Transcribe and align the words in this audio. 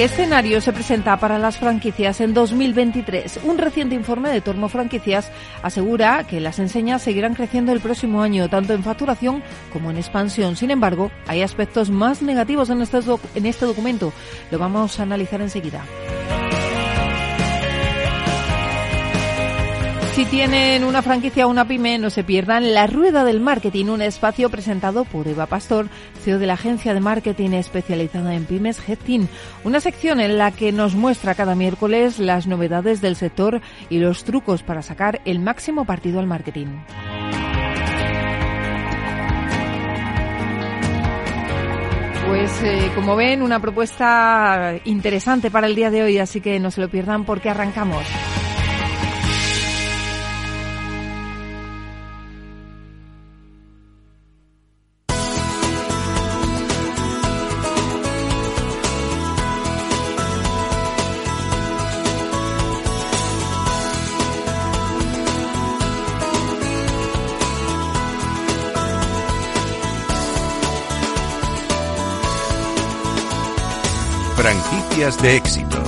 ¿Qué 0.00 0.06
escenario 0.06 0.62
se 0.62 0.72
presenta 0.72 1.20
para 1.20 1.38
las 1.38 1.58
franquicias 1.58 2.22
en 2.22 2.32
2023? 2.32 3.40
Un 3.44 3.58
reciente 3.58 3.94
informe 3.94 4.30
de 4.30 4.40
Tormo 4.40 4.70
Franquicias 4.70 5.30
asegura 5.62 6.24
que 6.26 6.40
las 6.40 6.58
enseñas 6.58 7.02
seguirán 7.02 7.34
creciendo 7.34 7.70
el 7.72 7.80
próximo 7.80 8.22
año, 8.22 8.48
tanto 8.48 8.72
en 8.72 8.82
facturación 8.82 9.42
como 9.70 9.90
en 9.90 9.98
expansión. 9.98 10.56
Sin 10.56 10.70
embargo, 10.70 11.10
hay 11.26 11.42
aspectos 11.42 11.90
más 11.90 12.22
negativos 12.22 12.70
en 12.70 12.80
este, 12.80 12.98
en 13.34 13.44
este 13.44 13.66
documento. 13.66 14.10
Lo 14.50 14.58
vamos 14.58 14.98
a 14.98 15.02
analizar 15.02 15.42
enseguida. 15.42 15.84
Si 20.12 20.24
tienen 20.24 20.82
una 20.82 21.02
franquicia 21.02 21.46
o 21.46 21.50
una 21.50 21.68
pyme, 21.68 21.96
no 21.96 22.10
se 22.10 22.24
pierdan 22.24 22.74
La 22.74 22.88
Rueda 22.88 23.22
del 23.22 23.40
Marketing, 23.40 23.86
un 23.86 24.02
espacio 24.02 24.50
presentado 24.50 25.04
por 25.04 25.28
Eva 25.28 25.46
Pastor, 25.46 25.86
CEO 26.22 26.40
de 26.40 26.48
la 26.48 26.54
agencia 26.54 26.92
de 26.92 27.00
marketing 27.00 27.50
especializada 27.50 28.34
en 28.34 28.44
pymes 28.44 28.80
Headteam. 28.86 29.28
Una 29.62 29.80
sección 29.80 30.20
en 30.20 30.36
la 30.36 30.50
que 30.50 30.72
nos 30.72 30.96
muestra 30.96 31.36
cada 31.36 31.54
miércoles 31.54 32.18
las 32.18 32.48
novedades 32.48 33.00
del 33.00 33.14
sector 33.14 33.60
y 33.88 33.98
los 33.98 34.24
trucos 34.24 34.64
para 34.64 34.82
sacar 34.82 35.20
el 35.24 35.38
máximo 35.38 35.84
partido 35.84 36.18
al 36.18 36.26
marketing. 36.26 36.66
Pues 42.26 42.62
eh, 42.62 42.90
como 42.96 43.14
ven, 43.14 43.42
una 43.42 43.60
propuesta 43.60 44.74
interesante 44.84 45.52
para 45.52 45.68
el 45.68 45.76
día 45.76 45.90
de 45.90 46.02
hoy, 46.02 46.18
así 46.18 46.40
que 46.40 46.58
no 46.58 46.70
se 46.72 46.80
lo 46.80 46.88
pierdan 46.88 47.24
porque 47.24 47.48
arrancamos. 47.48 48.04
De 75.00 75.34
éxito. 75.34 75.82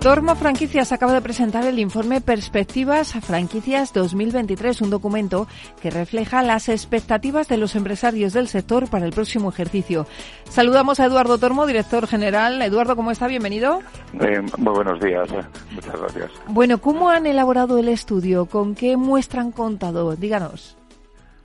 Tormo 0.00 0.34
Franquicias 0.36 0.90
acaba 0.90 1.12
de 1.12 1.20
presentar 1.20 1.66
el 1.66 1.78
informe 1.78 2.22
Perspectivas 2.22 3.14
a 3.14 3.20
Franquicias 3.20 3.92
2023, 3.92 4.80
un 4.80 4.88
documento 4.88 5.46
que 5.82 5.90
refleja 5.90 6.42
las 6.42 6.70
expectativas 6.70 7.46
de 7.46 7.58
los 7.58 7.76
empresarios 7.76 8.32
del 8.32 8.48
sector 8.48 8.88
para 8.88 9.04
el 9.04 9.12
próximo 9.12 9.50
ejercicio. 9.50 10.06
Saludamos 10.48 10.98
a 10.98 11.04
Eduardo 11.04 11.36
Tormo, 11.36 11.66
director 11.66 12.06
general. 12.06 12.62
Eduardo, 12.62 12.96
¿cómo 12.96 13.10
está? 13.10 13.26
Bienvenido. 13.26 13.80
Eh, 14.14 14.40
muy 14.56 14.72
buenos 14.72 14.98
días. 14.98 15.28
Muchas 15.72 16.00
gracias. 16.00 16.30
Bueno, 16.46 16.78
¿cómo 16.78 17.10
han 17.10 17.26
elaborado 17.26 17.76
el 17.76 17.90
estudio? 17.90 18.46
¿Con 18.46 18.74
qué 18.74 18.96
muestra 18.96 19.42
han 19.42 19.52
contado? 19.52 20.16
Díganos. 20.16 20.77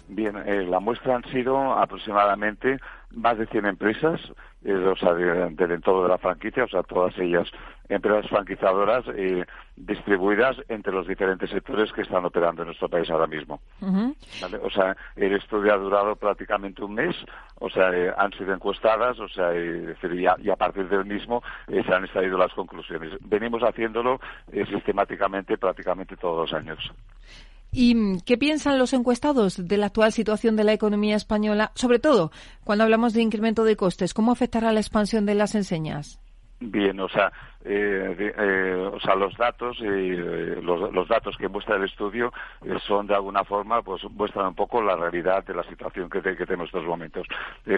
Bien, 0.07 0.35
eh, 0.45 0.65
la 0.65 0.79
muestra 0.79 1.15
han 1.15 1.23
sido 1.31 1.73
aproximadamente 1.73 2.77
más 3.13 3.37
de 3.37 3.45
100 3.47 3.65
empresas, 3.65 4.19
eh, 4.63 4.73
o 4.73 4.95
sea, 4.95 5.13
del 5.13 5.71
entorno 5.71 6.03
de 6.03 6.09
la 6.09 6.17
franquicia, 6.17 6.63
o 6.63 6.67
sea, 6.67 6.83
todas 6.83 7.17
ellas 7.17 7.49
empresas 7.89 8.29
franquizadoras 8.29 9.03
eh, 9.15 9.45
distribuidas 9.75 10.55
entre 10.69 10.93
los 10.93 11.05
diferentes 11.05 11.49
sectores 11.49 11.91
que 11.91 12.01
están 12.01 12.25
operando 12.25 12.61
en 12.61 12.67
nuestro 12.67 12.87
país 12.87 13.09
ahora 13.09 13.27
mismo. 13.27 13.59
O 13.81 14.69
sea, 14.69 14.95
el 15.15 15.33
estudio 15.33 15.73
ha 15.73 15.77
durado 15.77 16.15
prácticamente 16.15 16.83
un 16.83 16.93
mes, 16.95 17.15
o 17.59 17.69
sea, 17.69 17.91
eh, 17.91 18.11
han 18.17 18.31
sido 18.31 18.53
encuestadas, 18.53 19.19
o 19.19 19.27
sea, 19.27 19.53
y, 19.53 20.49
a, 20.49 20.55
partir 20.55 20.87
del 20.87 21.05
mismo 21.05 21.43
se 21.67 21.93
han 21.93 22.05
extraído 22.05 22.37
las 22.37 22.53
conclusiones. 22.53 23.11
Venimos 23.21 23.61
haciéndolo 23.61 24.19
sistemáticamente 24.69 25.57
prácticamente 25.57 26.15
todos 26.15 26.49
los 26.49 26.53
años. 26.59 26.79
¿Y 27.73 28.21
qué 28.23 28.37
piensan 28.37 28.77
los 28.77 28.93
encuestados 28.93 29.67
de 29.67 29.77
la 29.77 29.87
actual 29.87 30.11
situación 30.11 30.55
de 30.55 30.63
la 30.63 30.73
economía 30.73 31.15
española, 31.15 31.71
sobre 31.73 31.99
todo 31.99 32.31
cuando 32.63 32.83
hablamos 32.83 33.13
de 33.13 33.21
incremento 33.21 33.63
de 33.63 33.75
costes? 33.75 34.13
¿Cómo 34.13 34.31
afectará 34.31 34.71
la 34.71 34.79
expansión 34.79 35.25
de 35.25 35.35
las 35.35 35.55
enseñas? 35.55 36.19
Bien, 36.59 36.97
o 36.99 37.09
sea, 37.09 37.31
eh, 37.65 38.33
eh, 38.37 38.89
o 38.93 38.99
sea, 39.01 39.15
los 39.15 39.35
datos, 39.35 39.77
eh, 39.81 40.59
los, 40.61 41.07
datos 41.09 41.35
que 41.37 41.49
muestra 41.49 41.75
el 41.75 41.83
estudio 41.83 42.31
son 42.85 43.07
de 43.07 43.15
alguna 43.15 43.43
forma, 43.43 43.81
pues 43.81 44.01
muestran 44.11 44.47
un 44.47 44.55
poco 44.55 44.81
la 44.81 44.95
realidad 44.95 45.43
de 45.43 45.55
la 45.55 45.63
situación 45.63 46.09
que, 46.09 46.21
que 46.21 46.45
tenemos 46.45 46.69
en 46.73 46.79
estos 46.79 46.85
momentos. 46.85 47.27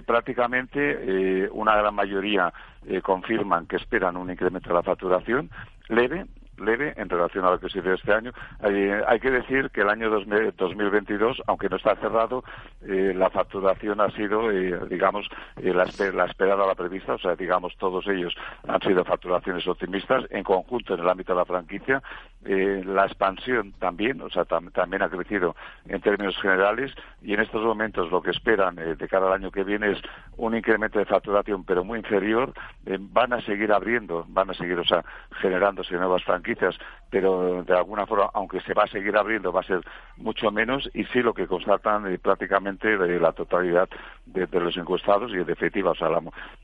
prácticamente 0.06 1.50
una 1.52 1.76
gran 1.78 1.96
mayoría 1.96 2.54
confirman 3.02 3.66
que 3.66 3.78
esperan 3.78 4.18
un 4.18 4.30
incremento 4.30 4.70
de 4.70 4.76
la 4.76 4.84
facturación 4.84 5.50
leve, 5.88 6.26
leve 6.58 6.94
en 6.98 7.10
relación 7.10 7.46
a 7.46 7.52
lo 7.52 7.60
que 7.60 7.70
se 7.70 7.82
dio 7.82 7.94
este 7.94 8.14
año. 8.14 8.32
hay 8.62 9.20
que 9.20 9.32
decir 9.32 9.70
que 9.72 9.82
el 9.82 9.90
año 9.90 10.10
2022, 10.10 11.42
aunque 11.48 11.70
no 11.70 11.78
está 11.78 11.96
cerrado, 11.96 12.44
eh, 12.88 13.14
la 13.16 13.30
facturación 13.30 14.02
ha 14.02 14.10
sido, 14.12 14.52
eh, 14.52 14.80
digamos, 14.90 15.28
eh, 15.58 15.74
la, 15.74 15.86
la, 16.14 16.26
esperada, 16.26 16.66
la 16.66 16.76
prevista, 16.76 17.14
o 17.14 17.18
sea, 17.18 17.36
digamos, 17.36 17.76
todos 17.78 18.08
ellos 18.08 18.36
han 18.68 18.82
sido 18.82 19.04
facturaciones 19.04 19.68
optimistas. 19.68 20.26
En 20.30 20.44
conjunto, 20.44 20.94
en 20.94 21.02
el 21.02 21.10
ámbito 21.10 21.34
de 21.34 21.40
la 21.40 21.46
franquicia, 21.46 22.02
la 22.46 23.06
expansión 23.06 23.74
también, 23.80 24.22
o 24.22 24.30
sea, 24.30 24.46
también 24.46 25.02
ha 25.02 25.10
crecido 25.10 25.56
en 25.88 26.02
términos 26.02 26.38
generales 26.42 26.94
y 27.22 27.34
en 27.34 27.42
estos 27.42 27.64
momentos 27.64 28.12
lo 28.12 28.22
que 28.22 28.32
esperan 28.32 28.76
de 28.76 29.08
cara 29.08 29.28
al 29.28 29.34
año 29.34 29.52
que 29.52 29.64
viene 29.64 29.92
es 29.92 30.02
un 30.38 30.56
incremento 30.56 31.00
de 31.00 31.06
facturación, 31.06 31.64
pero 31.64 31.84
muy 31.84 32.00
inferior. 32.00 32.54
van 32.86 33.34
a 33.34 33.42
seguir 33.42 33.72
abriendo, 33.72 34.26
van 34.28 34.50
a 34.50 34.54
seguir, 34.54 34.78
o 34.78 34.86
sea, 34.86 35.04
generándose 35.42 35.96
nuevas 35.96 36.24
franquicias 36.24 36.78
pero 37.16 37.64
de 37.64 37.74
alguna 37.74 38.06
forma, 38.06 38.30
aunque 38.34 38.60
se 38.60 38.74
va 38.74 38.84
a 38.84 38.88
seguir 38.88 39.16
abriendo, 39.16 39.54
va 39.54 39.62
a 39.62 39.64
ser 39.64 39.80
mucho 40.18 40.52
menos 40.52 40.90
y 40.94 41.06
sí 41.06 41.22
lo 41.22 41.34
que 41.34 41.48
constatan 41.48 42.12
eh, 42.12 42.18
prácticamente 42.18 42.98
de 42.98 43.20
la 43.22 43.32
totalidad 43.32 43.88
de, 44.26 44.48
los 44.60 44.76
encuestados 44.76 45.32
y 45.32 45.36
en 45.36 45.46
definitiva, 45.46 45.92
o 45.92 45.96
sea, 45.96 46.10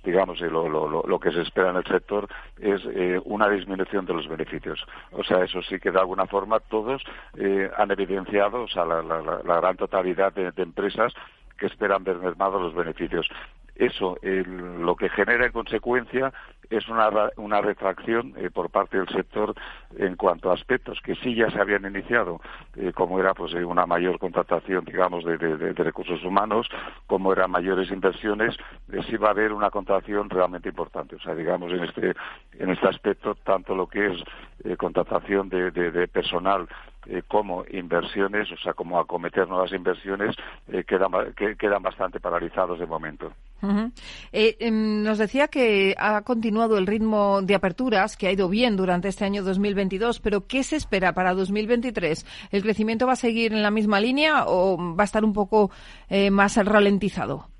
digamos, 0.04 0.42
eh, 0.42 0.50
lo, 0.50 0.68
lo, 0.68 1.20
que 1.20 1.32
se 1.32 1.42
espera 1.42 1.70
en 1.70 1.78
el 1.78 1.86
sector 1.86 2.28
es 2.60 2.82
eh, 2.86 3.22
una 3.24 3.48
disminución 3.48 4.06
de 4.06 4.14
los 4.14 4.28
beneficios. 4.28 4.84
O 5.12 5.24
sea, 5.24 5.42
eso 5.44 5.62
sí 5.72 5.80
que 5.80 5.92
de 5.92 6.00
alguna 6.00 6.28
forma 6.28 6.60
todos 6.60 7.02
han 7.78 7.92
evidenciado, 7.92 8.64
o 8.64 8.68
sea, 8.68 8.86
la, 8.86 9.60
gran 9.60 9.78
totalidad 9.78 10.34
de, 10.34 10.52
empresas 10.58 11.14
que 11.58 11.68
esperan 11.68 12.04
ver 12.04 12.18
mermados 12.18 12.62
los 12.62 12.76
beneficios. 12.76 13.28
Eso 13.82 14.16
lo 14.22 14.96
que 14.96 15.10
genera 15.10 15.48
en 15.48 15.52
consecuencia 15.52 16.32
es 16.70 16.88
una, 16.88 17.10
una 17.38 17.62
retracción 17.62 18.36
eh, 18.38 18.52
por 18.52 18.70
parte 18.70 18.98
del 19.00 19.10
sector 19.10 19.56
en 19.98 20.16
cuanto 20.16 20.52
a 20.52 20.54
aspectos 20.54 21.02
que 21.02 21.16
sí 21.16 21.34
ya 21.34 21.50
se 21.50 21.60
habían 21.60 21.86
iniciado, 21.88 22.40
eh, 22.76 22.94
como 22.94 23.20
era 23.20 23.34
pues 23.34 23.56
eh, 23.56 23.66
una 23.66 23.88
mayor 23.88 24.20
contratación, 24.20 24.86
digamos, 24.86 25.26
de, 25.26 25.36
recursos 25.74 26.24
humanos, 26.24 26.68
como 27.08 27.34
eran 27.34 27.50
mayores 27.50 27.90
inversiones, 27.90 28.56
sí 29.10 29.18
va 29.18 29.30
a 29.30 29.32
haber 29.32 29.52
una 29.52 29.72
contratación 29.72 30.30
realmente 30.30 30.70
importante. 30.70 31.16
O 31.16 31.20
sea, 31.20 31.34
digamos, 31.34 31.72
en 31.72 31.84
este, 31.84 32.14
en 32.60 32.70
este 32.70 32.88
aspecto, 32.88 33.34
tanto 33.34 33.76
lo 33.76 33.88
que 33.88 34.06
es 34.06 34.78
contratación 34.78 35.50
de, 35.50 36.08
personal 36.08 36.68
como 37.28 37.66
inversiones, 37.72 38.52
o 38.52 38.58
sea, 38.58 38.74
como 38.74 39.00
acometer 39.00 39.48
nuevas 39.48 39.72
inversiones, 39.74 40.36
quedan, 40.88 41.12
que, 41.36 41.56
quedan 41.56 41.82
bastante 41.82 42.20
paralizados 42.20 42.80
de 42.80 42.86
momento. 42.86 43.34
Em, 44.32 45.04
nos 45.04 45.18
decía 45.18 45.48
que 45.48 45.96
ha 45.98 46.22
continuado 46.22 46.78
el 46.78 46.88
ritmo 46.88 47.42
de 47.42 47.56
aperturas, 47.56 48.18
que 48.18 48.28
ha 48.28 48.32
ido 48.32 48.50
bien 48.50 48.76
durante 48.76 49.08
este 49.08 49.26
año 49.26 49.44
2022, 49.44 50.20
pero 50.20 50.48
¿qué 50.48 50.64
se 50.64 50.76
espera 50.76 51.14
para 51.14 51.34
2023? 51.34 52.26
¿El 52.52 52.64
crecimiento 52.64 53.06
va 53.06 53.14
a 53.14 53.18
seguir 53.18 53.54
en 53.54 53.62
la 53.62 53.72
misma 53.72 54.00
línea 54.00 54.46
o 54.48 54.96
va 54.96 55.04
a 55.04 55.06
estar 55.06 55.24
un 55.24 55.34
poco 55.34 55.72
eh, 56.10 56.32
más 56.32 56.58
ralentizado? 56.58 57.51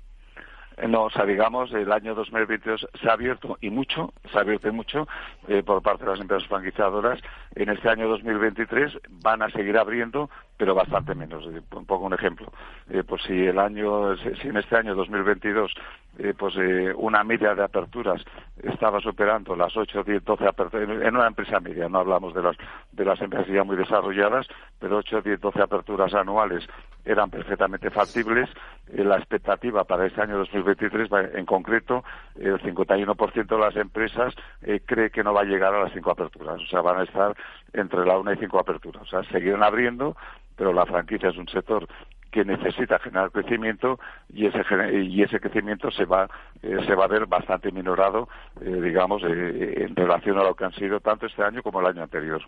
No, 0.88 1.04
o 1.04 1.10
sea, 1.10 1.24
digamos, 1.24 1.72
el 1.72 1.92
año 1.92 2.14
2022 2.14 2.88
se 3.00 3.08
ha 3.08 3.12
abierto 3.12 3.56
y 3.60 3.70
mucho, 3.70 4.12
se 4.30 4.38
ha 4.38 4.40
abierto 4.40 4.72
mucho 4.72 5.06
eh, 5.48 5.62
por 5.62 5.82
parte 5.82 6.04
de 6.04 6.10
las 6.10 6.20
empresas 6.20 6.48
franquiciadoras. 6.48 7.20
En 7.54 7.68
este 7.68 7.88
año 7.88 8.08
2023 8.08 8.98
van 9.22 9.42
a 9.42 9.50
seguir 9.50 9.76
abriendo, 9.78 10.30
pero 10.56 10.74
bastante 10.74 11.14
menos. 11.14 11.44
Eh, 11.46 11.60
un 11.72 11.86
un 11.88 12.14
ejemplo. 12.14 12.50
Eh, 12.90 13.04
pues 13.06 13.22
si 13.22 13.46
el 13.46 13.58
año, 13.58 14.16
si 14.16 14.48
en 14.48 14.56
este 14.56 14.76
año 14.76 14.94
2022 14.94 15.72
eh, 16.18 16.34
pues 16.36 16.54
eh, 16.58 16.92
una 16.94 17.24
media 17.24 17.54
de 17.54 17.64
aperturas 17.64 18.22
estaba 18.62 19.00
superando 19.00 19.56
las 19.56 19.74
8, 19.74 20.04
10, 20.04 20.22
12 20.22 20.46
aperturas, 20.46 20.88
en 20.88 21.16
una 21.16 21.26
empresa 21.26 21.58
media, 21.58 21.88
no 21.88 22.00
hablamos 22.00 22.34
de 22.34 22.42
las, 22.42 22.56
de 22.92 23.04
las 23.04 23.18
empresas 23.22 23.48
ya 23.48 23.64
muy 23.64 23.76
desarrolladas, 23.76 24.46
pero 24.78 24.98
8, 24.98 25.22
10, 25.22 25.40
12 25.40 25.62
aperturas 25.62 26.12
anuales 26.12 26.68
eran 27.04 27.30
perfectamente 27.30 27.90
factibles. 27.90 28.48
Eh, 28.92 29.02
la 29.04 29.16
expectativa 29.16 29.84
para 29.84 30.06
este 30.06 30.20
año 30.20 30.38
2023, 30.64 31.34
en 31.34 31.46
concreto, 31.46 32.04
el 32.36 32.60
51% 32.60 33.46
de 33.46 33.58
las 33.58 33.76
empresas 33.76 34.34
cree 34.86 35.10
que 35.10 35.22
no 35.22 35.34
va 35.34 35.42
a 35.42 35.44
llegar 35.44 35.74
a 35.74 35.82
las 35.82 35.92
5 35.92 36.10
aperturas, 36.10 36.60
o 36.60 36.66
sea, 36.66 36.80
van 36.80 37.00
a 37.00 37.04
estar 37.04 37.36
entre 37.72 38.04
la 38.04 38.18
1 38.18 38.32
y 38.32 38.36
5 38.36 38.58
aperturas. 38.58 39.02
O 39.02 39.06
sea, 39.06 39.22
seguirán 39.30 39.62
abriendo, 39.62 40.16
pero 40.56 40.72
la 40.72 40.86
franquicia 40.86 41.30
es 41.30 41.36
un 41.36 41.48
sector 41.48 41.88
que 42.32 42.44
necesita 42.44 42.98
generar 42.98 43.30
crecimiento 43.30 44.00
y 44.32 44.46
ese 44.46 44.64
y 45.02 45.22
ese 45.22 45.38
crecimiento 45.38 45.90
se 45.90 46.06
va 46.06 46.28
eh, 46.62 46.78
se 46.86 46.94
va 46.94 47.04
a 47.04 47.08
ver 47.08 47.26
bastante 47.26 47.70
minorado 47.70 48.28
eh, 48.62 48.80
digamos 48.80 49.22
eh, 49.22 49.84
en 49.84 49.94
relación 49.94 50.38
a 50.38 50.42
lo 50.42 50.54
que 50.54 50.64
han 50.64 50.72
sido 50.72 50.98
tanto 51.00 51.26
este 51.26 51.44
año 51.44 51.62
como 51.62 51.80
el 51.80 51.86
año 51.86 52.02
anterior. 52.02 52.42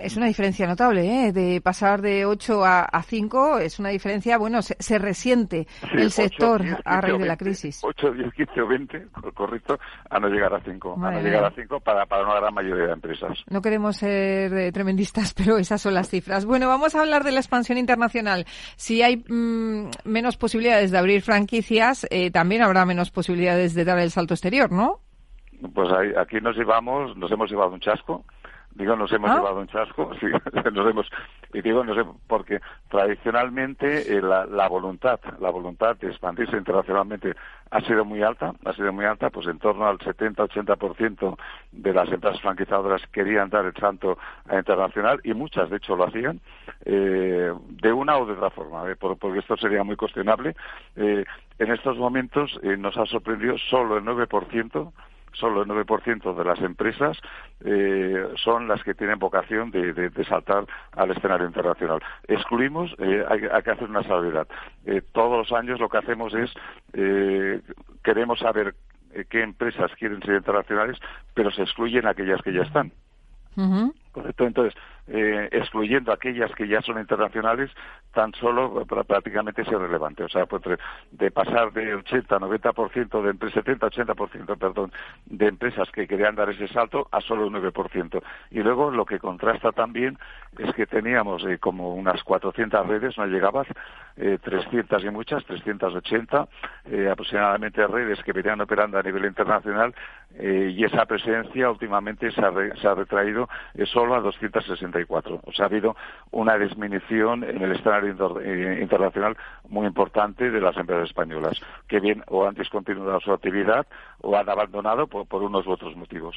Es 0.00 0.16
una 0.16 0.26
diferencia 0.26 0.66
notable, 0.66 1.28
¿eh? 1.28 1.32
De 1.32 1.60
pasar 1.60 2.02
de 2.02 2.24
8 2.26 2.64
a, 2.64 3.02
5 3.02 3.58
es 3.58 3.78
una 3.78 3.90
diferencia, 3.90 4.36
bueno, 4.36 4.62
se, 4.62 4.98
resiente 4.98 5.66
el 5.92 6.10
sector 6.10 6.62
a 6.84 7.00
raíz 7.00 7.18
de 7.18 7.26
la 7.26 7.36
crisis. 7.36 7.80
8, 7.84 8.12
10, 8.12 8.34
15 8.34 8.60
o 8.62 8.66
20, 8.66 9.06
correcto, 9.32 9.78
a 10.08 10.18
no 10.18 10.28
llegar 10.28 10.52
a 10.54 10.60
5. 10.60 10.96
a 11.00 11.10
no 11.12 11.20
llegar 11.20 11.44
a 11.44 11.50
5 11.52 11.80
para, 11.80 12.04
para 12.06 12.24
una 12.24 12.40
gran 12.40 12.52
mayoría 12.52 12.86
de 12.86 12.92
empresas. 12.92 13.38
No 13.48 13.62
queremos 13.62 13.96
ser 13.96 14.52
eh, 14.52 14.72
tremendistas, 14.72 15.34
pero 15.36 15.56
esas 15.58 15.80
son 15.80 15.94
las 15.94 16.08
cifras. 16.08 16.44
Bueno, 16.44 16.68
vamos 16.68 16.96
a 16.96 17.00
hablar 17.00 17.22
de 17.22 17.30
la 17.30 17.38
expansión 17.38 17.78
internacional. 17.78 18.46
Si 18.76 19.02
hay 19.02 19.18
mm, 19.18 19.90
menos 20.04 20.36
posibilidades 20.36 20.90
de 20.90 20.98
abrir 20.98 21.22
franquicias, 21.22 22.08
eh, 22.10 22.32
también 22.32 22.62
habrá 22.62 22.84
menos 22.84 23.10
posibilidades 23.12 23.74
de 23.74 23.84
dar 23.84 24.00
el 24.00 24.10
salto 24.10 24.34
exterior, 24.34 24.72
¿no? 24.72 25.00
Pues 25.74 25.92
ahí, 25.92 26.08
aquí 26.18 26.40
nos 26.40 26.56
llevamos, 26.56 27.16
nos 27.16 27.30
hemos 27.30 27.50
llevado 27.50 27.72
un 27.72 27.80
chasco 27.80 28.24
Digo, 28.74 28.96
nos 28.96 29.12
hemos 29.12 29.30
¿Ah? 29.30 29.36
llevado 29.36 29.60
un 29.60 29.66
chasco, 29.66 30.12
sí, 30.20 30.26
nos 30.72 30.90
hemos, 30.90 31.10
y 31.52 31.60
digo, 31.60 31.84
no 31.84 31.94
sé, 31.94 32.04
porque 32.26 32.60
tradicionalmente 32.88 34.16
eh, 34.16 34.22
la, 34.22 34.46
la, 34.46 34.68
voluntad, 34.68 35.18
la 35.40 35.50
voluntad 35.50 35.96
de 35.96 36.08
expandirse 36.08 36.56
internacionalmente 36.56 37.34
ha 37.70 37.80
sido 37.80 38.04
muy 38.04 38.22
alta, 38.22 38.52
ha 38.64 38.72
sido 38.72 38.92
muy 38.92 39.04
alta, 39.04 39.30
pues 39.30 39.46
en 39.48 39.58
torno 39.58 39.86
al 39.86 39.98
70-80% 39.98 41.36
de 41.72 41.92
las 41.92 42.08
empresas 42.10 42.40
franquizadoras 42.40 43.02
querían 43.12 43.50
dar 43.50 43.64
el 43.64 43.74
salto 43.74 44.18
a 44.48 44.56
internacional 44.56 45.20
y 45.24 45.34
muchas, 45.34 45.70
de 45.70 45.76
hecho, 45.76 45.96
lo 45.96 46.04
hacían 46.04 46.40
eh, 46.84 47.52
de 47.68 47.92
una 47.92 48.16
o 48.18 48.26
de 48.26 48.32
otra 48.32 48.50
forma, 48.50 48.90
¿eh? 48.90 48.96
porque 48.96 49.38
esto 49.38 49.56
sería 49.56 49.84
muy 49.84 49.96
cuestionable. 49.96 50.54
Eh, 50.96 51.24
en 51.58 51.72
estos 51.72 51.98
momentos 51.98 52.58
eh, 52.62 52.76
nos 52.76 52.96
ha 52.96 53.06
sorprendido 53.06 53.56
solo 53.58 53.98
el 53.98 54.04
9% 54.04 54.92
solo 55.32 55.62
el 55.62 55.68
9% 55.68 56.34
de 56.34 56.44
las 56.44 56.60
empresas 56.60 57.18
eh, 57.64 58.28
son 58.36 58.68
las 58.68 58.82
que 58.82 58.94
tienen 58.94 59.18
vocación 59.18 59.70
de, 59.70 60.10
saltar 60.28 60.66
al 60.92 61.10
escenario 61.10 61.46
internacional. 61.46 62.00
Excluimos, 62.28 62.94
eh, 62.98 63.24
hay, 63.28 63.62
que 63.62 63.70
hacer 63.70 63.88
una 63.88 64.02
salvedad. 64.02 64.46
Eh, 64.86 65.02
todos 65.12 65.38
los 65.38 65.58
años 65.58 65.80
lo 65.80 65.88
que 65.88 65.98
hacemos 65.98 66.34
es, 66.34 66.50
queremos 68.02 68.38
saber 68.38 68.74
qué 69.28 69.42
empresas 69.42 69.90
quieren 69.98 70.22
ser 70.22 70.36
internacionales, 70.36 70.98
pero 71.34 71.50
se 71.50 71.62
excluyen 71.62 72.06
aquellas 72.06 72.40
que 72.42 72.52
ya 72.52 72.62
están. 72.62 72.92
Entonces, 73.56 74.74
eh, 75.12 75.48
excluyendo 75.50 76.12
aquellas 76.12 76.54
que 76.54 76.68
ya 76.68 76.80
son 76.82 76.98
internacionales, 76.98 77.70
tan 78.12 78.32
solo 78.34 78.84
prácticamente 78.86 79.62
es 79.62 79.68
irrelevante. 79.68 80.22
O 80.24 80.28
sea, 80.28 80.46
pues 80.46 80.62
de 81.10 81.30
pasar 81.30 81.72
de 81.72 81.94
80 81.96 82.38
90% 82.38 83.22
de 83.22 83.30
empresas, 83.30 83.64
70 83.64 83.88
80% 83.88 84.58
perdón, 84.58 84.92
de 85.26 85.48
empresas 85.48 85.90
que 85.90 86.06
querían 86.06 86.36
dar 86.36 86.50
ese 86.50 86.68
salto 86.68 87.08
a 87.10 87.20
solo 87.20 87.46
un 87.46 87.54
9%. 87.54 88.22
Y 88.52 88.60
luego 88.60 88.90
lo 88.90 89.04
que 89.04 89.18
contrasta 89.18 89.72
también 89.72 90.16
es 90.58 90.72
que 90.74 90.86
teníamos 90.86 91.44
eh, 91.44 91.58
como 91.58 91.94
unas 91.94 92.22
400 92.22 92.86
redes, 92.86 93.18
no 93.18 93.26
llegabas, 93.26 93.66
eh, 94.16 94.38
300 94.42 95.02
y 95.02 95.10
muchas, 95.10 95.44
380 95.44 96.48
eh, 96.90 97.08
aproximadamente 97.10 97.86
redes 97.86 98.22
que 98.22 98.32
venían 98.32 98.60
operando 98.60 98.98
a 98.98 99.02
nivel 99.02 99.24
internacional 99.24 99.94
eh, 100.34 100.74
y 100.76 100.84
esa 100.84 101.06
presencia 101.06 101.70
últimamente 101.70 102.30
se 102.30 102.40
ha, 102.40 102.52
se 102.76 102.86
ha 102.86 102.94
retraído 102.94 103.48
solo 103.86 104.14
a 104.14 104.20
264. 105.04 105.40
O 105.44 105.52
sea, 105.52 105.66
ha 105.66 105.68
habido 105.68 105.96
una 106.30 106.56
disminución 106.58 107.44
en 107.44 107.62
el 107.62 107.72
escenario 107.72 108.10
internacional 108.80 109.36
muy 109.68 109.86
importante 109.86 110.50
de 110.50 110.60
las 110.60 110.76
empresas 110.76 111.08
españolas, 111.08 111.60
que 111.88 112.00
bien 112.00 112.22
o 112.28 112.46
han 112.46 112.54
discontinuado 112.54 113.20
su 113.20 113.32
actividad 113.32 113.86
o 114.20 114.36
han 114.36 114.48
abandonado 114.48 115.06
por, 115.06 115.42
unos 115.42 115.66
u 115.66 115.72
otros 115.72 115.96
motivos. 115.96 116.36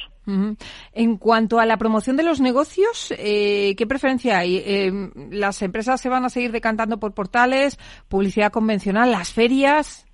En 0.92 1.16
cuanto 1.16 1.58
a 1.58 1.66
la 1.66 1.76
promoción 1.76 2.16
de 2.16 2.22
los 2.22 2.40
negocios, 2.40 3.12
eh, 3.18 3.74
¿qué 3.76 3.86
preferencia 3.86 4.38
hay? 4.38 4.56
Eh, 4.56 4.92
¿Las 5.30 5.62
empresas 5.62 6.00
se 6.00 6.08
van 6.08 6.24
a 6.24 6.28
seguir 6.28 6.52
decantando 6.52 6.98
por 6.98 7.14
portales, 7.14 7.78
publicidad 8.08 8.52
convencional, 8.52 9.10
las 9.10 9.32
ferias? 9.32 10.06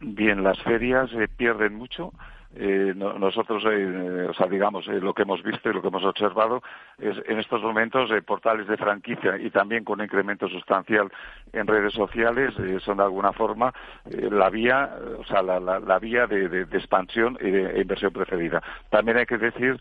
Bien, 0.00 0.42
las 0.42 0.62
ferias 0.62 1.10
eh, 1.12 1.26
pierden 1.36 1.74
mucho 1.74 2.12
eh, 2.58 2.94
nosotros, 2.94 3.62
eh, 3.70 4.26
o 4.30 4.32
sea, 4.32 4.46
digamos, 4.46 4.88
eh, 4.88 4.98
lo 5.00 5.12
que 5.12 5.22
hemos 5.22 5.42
visto 5.42 5.68
y 5.68 5.74
lo 5.74 5.82
que 5.82 5.88
hemos 5.88 6.04
observado 6.04 6.62
es 6.98 7.16
en 7.26 7.38
estos 7.38 7.62
momentos 7.62 8.10
portales 8.24 8.66
de 8.66 8.78
franquicia 8.78 9.36
y 9.36 9.50
también 9.50 9.84
con 9.84 10.00
un 10.00 10.06
incremento 10.06 10.48
sustancial 10.48 11.12
en 11.52 11.66
redes 11.66 11.92
sociales 11.92 12.54
son 12.82 12.96
de 12.96 13.02
alguna 13.02 13.32
forma 13.32 13.74
la 14.10 14.48
vía, 14.48 14.90
o 15.18 15.24
sea, 15.24 15.42
la, 15.42 15.98
vía 15.98 16.26
de, 16.26 16.62
expansión 16.62 17.36
e, 17.40 17.50
de 17.50 17.80
inversión 17.80 18.12
preferida. 18.12 18.62
También 18.88 19.18
hay 19.18 19.26
que 19.26 19.38
decir 19.38 19.78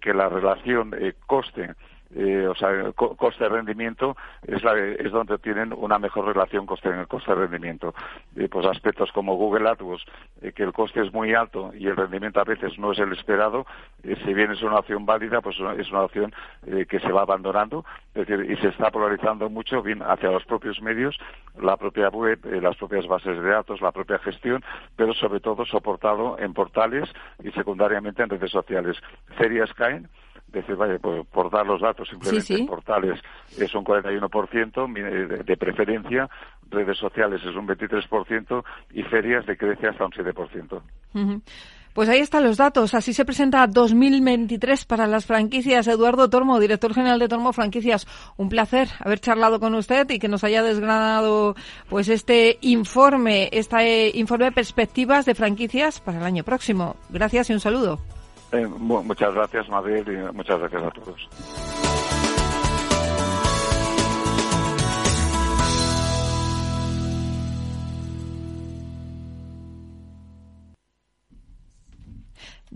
que 0.00 0.14
la 0.14 0.28
relación 0.28 0.94
coste 1.26 1.74
eh, 2.14 2.46
o 2.46 2.54
sea, 2.54 2.92
coste-rendimiento 2.92 4.16
es, 4.46 4.62
es 4.98 5.10
donde 5.10 5.38
tienen 5.38 5.72
una 5.72 5.98
mejor 5.98 6.26
relación 6.26 6.66
coste-rendimiento. 6.66 7.94
pues 8.50 8.66
aspectos 8.66 9.10
como 9.12 9.34
Google 9.36 9.68
AdWords, 9.68 10.04
eh, 10.42 10.52
que 10.52 10.62
el 10.62 10.72
coste 10.72 11.02
es 11.02 11.12
muy 11.12 11.34
alto 11.34 11.72
y 11.74 11.86
el 11.88 11.96
rendimiento 11.96 12.40
a 12.40 12.44
veces 12.44 12.78
no 12.78 12.92
es 12.92 12.98
el 13.00 13.12
esperado, 13.12 13.66
eh, 14.04 14.16
si 14.24 14.34
bien 14.34 14.52
es 14.52 14.62
una 14.62 14.78
opción 14.78 15.04
válida, 15.04 15.40
pues 15.40 15.56
es 15.78 15.90
una 15.90 16.02
opción 16.02 16.32
que 16.88 17.00
se 17.00 17.12
va 17.12 17.22
abandonando, 17.22 17.84
es 18.14 18.26
decir, 18.26 18.50
y 18.50 18.56
se 18.56 18.68
está 18.68 18.90
polarizando 18.90 19.48
mucho 19.50 19.82
bien 19.82 20.02
hacia 20.02 20.30
los 20.30 20.44
propios 20.44 20.80
medios, 20.80 21.16
la 21.60 21.76
propia 21.76 22.08
web, 22.08 22.38
las 22.44 22.76
propias 22.76 23.06
bases 23.06 23.40
de 23.42 23.48
datos, 23.48 23.80
la 23.80 23.92
propia 23.92 24.18
gestión, 24.18 24.62
pero 24.96 25.12
sobre 25.14 25.40
todo 25.40 25.64
soportado 25.64 26.38
en 26.38 26.52
portales 26.54 27.08
y 27.42 27.50
secundariamente 27.52 28.22
en 28.22 28.30
redes 28.30 28.50
sociales. 28.50 28.96
Ferias 29.36 29.72
caen, 29.74 30.08
decir, 30.48 30.76
vaya, 30.76 30.98
por, 30.98 31.50
dar 31.50 31.66
los 31.66 31.80
datos 31.80 32.08
simplemente 32.08 32.64
portales 32.66 33.20
es 33.58 33.74
un 33.74 33.84
41% 33.84 35.44
de, 35.44 35.56
preferencia, 35.56 36.28
redes 36.70 36.98
sociales 36.98 37.40
es 37.44 37.54
un 37.54 37.66
23% 37.66 38.64
y 38.92 39.02
ferias 39.04 39.46
decrece 39.46 39.88
hasta 39.88 40.04
un 40.04 40.12
7%. 40.12 40.82
Pues 41.96 42.10
ahí 42.10 42.18
están 42.18 42.44
los 42.44 42.58
datos. 42.58 42.92
Así 42.92 43.14
se 43.14 43.24
presenta 43.24 43.66
2023 43.66 44.84
para 44.84 45.06
las 45.06 45.24
franquicias. 45.24 45.88
Eduardo 45.88 46.28
Tormo, 46.28 46.60
director 46.60 46.92
general 46.92 47.18
de 47.18 47.26
Tormo 47.26 47.54
Franquicias. 47.54 48.06
Un 48.36 48.50
placer 48.50 48.88
haber 49.00 49.18
charlado 49.18 49.58
con 49.60 49.74
usted 49.74 50.06
y 50.10 50.18
que 50.18 50.28
nos 50.28 50.44
haya 50.44 50.62
desgranado 50.62 51.56
pues 51.88 52.10
este 52.10 52.58
informe, 52.60 53.48
este 53.50 54.10
informe 54.14 54.44
de 54.44 54.52
perspectivas 54.52 55.24
de 55.24 55.34
franquicias 55.34 56.02
para 56.02 56.18
el 56.18 56.24
año 56.24 56.44
próximo. 56.44 56.96
Gracias 57.08 57.48
y 57.48 57.54
un 57.54 57.60
saludo. 57.60 57.98
Eh, 58.52 58.66
muchas 58.66 59.34
gracias, 59.34 59.68
Mabel, 59.68 60.04
y 60.08 60.32
muchas 60.34 60.58
gracias 60.58 60.82
a 60.82 60.90
todos. 60.90 61.28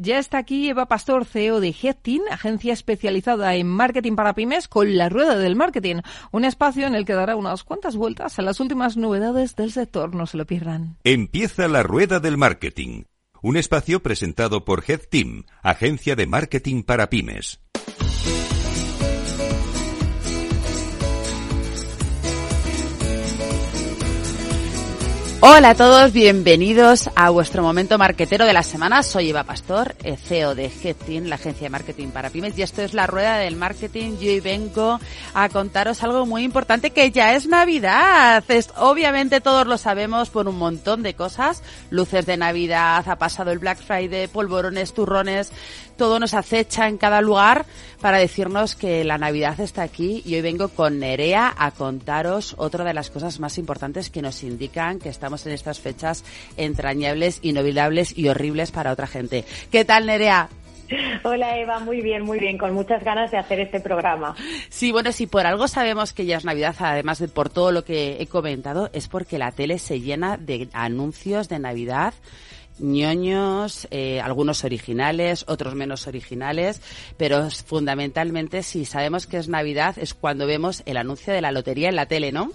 Ya 0.03 0.19
está 0.19 0.39
aquí 0.39 0.67
Eva 0.67 0.87
Pastor, 0.87 1.27
CEO 1.27 1.61
de 1.61 1.75
Headteam, 1.79 2.23
agencia 2.31 2.73
especializada 2.73 3.55
en 3.57 3.67
marketing 3.67 4.17
para 4.17 4.35
pymes, 4.35 4.67
con 4.67 4.97
la 4.97 5.11
rueda 5.11 5.37
del 5.37 5.57
marketing, 5.57 5.97
un 6.33 6.47
espacio 6.47 6.87
en 6.87 6.95
el 6.95 7.05
que 7.05 7.13
dará 7.13 7.37
unas 7.37 7.65
cuantas 7.65 7.97
vueltas 7.97 8.39
a 8.39 8.43
las 8.43 8.61
últimas 8.61 8.97
novedades 8.97 9.57
del 9.57 9.73
sector. 9.73 10.15
No 10.15 10.25
se 10.25 10.39
lo 10.39 10.47
pierdan. 10.47 10.97
Empieza 11.05 11.69
la 11.69 11.83
rueda 11.83 12.19
del 12.19 12.39
marketing 12.39 13.03
un 13.43 13.57
espacio 13.57 14.03
presentado 14.03 14.65
por 14.65 14.85
Head 14.87 15.03
Team, 15.11 15.45
agencia 15.63 16.17
de 16.17 16.27
marketing 16.27 16.83
para 16.83 17.11
pymes. 17.11 17.61
Hola 25.43 25.71
a 25.71 25.75
todos, 25.75 26.13
bienvenidos 26.13 27.09
a 27.17 27.31
vuestro 27.31 27.63
momento 27.63 27.97
marquetero 27.97 28.45
de 28.45 28.53
la 28.53 28.63
semana. 28.63 29.03
Soy 29.03 29.31
Eva 29.31 29.45
Pastor, 29.45 29.97
eh, 30.05 30.19
CEO 30.19 30.55
de 30.55 30.67
Headteam, 30.67 31.25
la 31.25 31.37
agencia 31.37 31.65
de 31.65 31.71
marketing 31.71 32.09
para 32.09 32.29
pymes, 32.29 32.59
y 32.59 32.63
esto 32.63 32.83
es 32.83 32.93
la 32.93 33.07
rueda 33.07 33.39
del 33.39 33.57
marketing. 33.57 34.19
Yo 34.19 34.29
hoy 34.29 34.41
vengo 34.41 35.01
a 35.33 35.49
contaros 35.49 36.03
algo 36.03 36.27
muy 36.27 36.45
importante 36.45 36.91
que 36.91 37.11
ya 37.11 37.35
es 37.35 37.47
Navidad. 37.47 38.45
Es, 38.49 38.69
obviamente 38.77 39.41
todos 39.41 39.67
lo 39.67 39.79
sabemos 39.79 40.29
por 40.29 40.47
un 40.47 40.59
montón 40.59 41.03
de 41.03 41.15
cosas. 41.15 41.63
Luces 41.89 42.27
de 42.27 42.37
Navidad, 42.37 43.09
ha 43.09 43.17
pasado 43.17 43.51
el 43.51 43.61
Black 43.61 43.79
Friday, 43.79 44.29
polvorones, 44.29 44.93
turrones, 44.93 45.53
todo 45.97 46.19
nos 46.19 46.35
acecha 46.35 46.87
en 46.87 46.99
cada 46.99 47.23
lugar 47.23 47.65
para 48.01 48.19
decirnos 48.19 48.75
que 48.75 49.05
la 49.05 49.19
Navidad 49.19 49.59
está 49.61 49.83
aquí 49.83 50.23
y 50.25 50.35
hoy 50.35 50.41
vengo 50.41 50.69
con 50.69 50.99
Nerea 50.99 51.55
a 51.57 51.71
contaros 51.73 52.55
otra 52.57 52.85
de 52.85 52.95
las 52.95 53.11
cosas 53.11 53.39
más 53.39 53.59
importantes 53.59 54.09
que 54.09 54.23
nos 54.23 54.43
indican 54.43 54.99
que 54.99 55.11
estamos 55.11 55.30
en 55.47 55.53
estas 55.53 55.81
fechas 55.81 56.25
entrañables, 56.57 57.39
inolvidables 57.43 58.17
y 58.17 58.29
horribles 58.29 58.71
para 58.71 58.93
otra 58.93 59.07
gente. 59.07 59.45
¿Qué 59.71 59.85
tal, 59.85 60.07
Nerea? 60.07 60.49
Hola 61.23 61.57
Eva, 61.59 61.79
muy 61.79 62.01
bien, 62.01 62.25
muy 62.25 62.41
bien, 62.41 62.59
con 62.59 62.75
muchas 62.75 63.05
ganas 63.05 63.31
de 63.31 63.39
hacer 63.39 63.61
este 63.61 63.81
programa. 63.81 64.35
Sí, 64.69 64.91
bueno, 64.91 65.13
si 65.13 65.27
por 65.27 65.47
algo 65.47 65.69
sabemos 65.69 66.13
que 66.13 66.27
ya 66.27 66.37
es 66.37 66.45
Navidad, 66.45 66.75
además 66.81 67.21
de 67.21 67.29
por 67.29 67.49
todo 67.49 67.71
lo 67.71 67.85
que 67.85 68.17
he 68.21 68.27
comentado, 68.27 68.91
es 68.93 69.07
porque 69.07 69.39
la 69.39 69.53
tele 69.53 69.79
se 69.79 70.01
llena 70.01 70.37
de 70.37 70.69
anuncios 70.73 71.49
de 71.49 71.61
Navidad 71.61 72.15
ñoños, 72.81 73.87
eh, 73.91 74.21
algunos 74.21 74.65
originales, 74.65 75.45
otros 75.49 75.75
menos 75.75 76.07
originales, 76.07 76.81
pero 77.17 77.51
fundamentalmente 77.51 78.63
si 78.63 78.85
sabemos 78.85 79.27
que 79.27 79.37
es 79.37 79.49
Navidad 79.49 79.97
es 79.99 80.15
cuando 80.15 80.47
vemos 80.47 80.83
el 80.87 80.97
anuncio 80.97 81.33
de 81.33 81.43
la 81.43 81.53
lotería 81.53 81.89
en 81.89 81.97
la 81.97 82.07
tele, 82.07 82.33
¿no? 82.33 82.53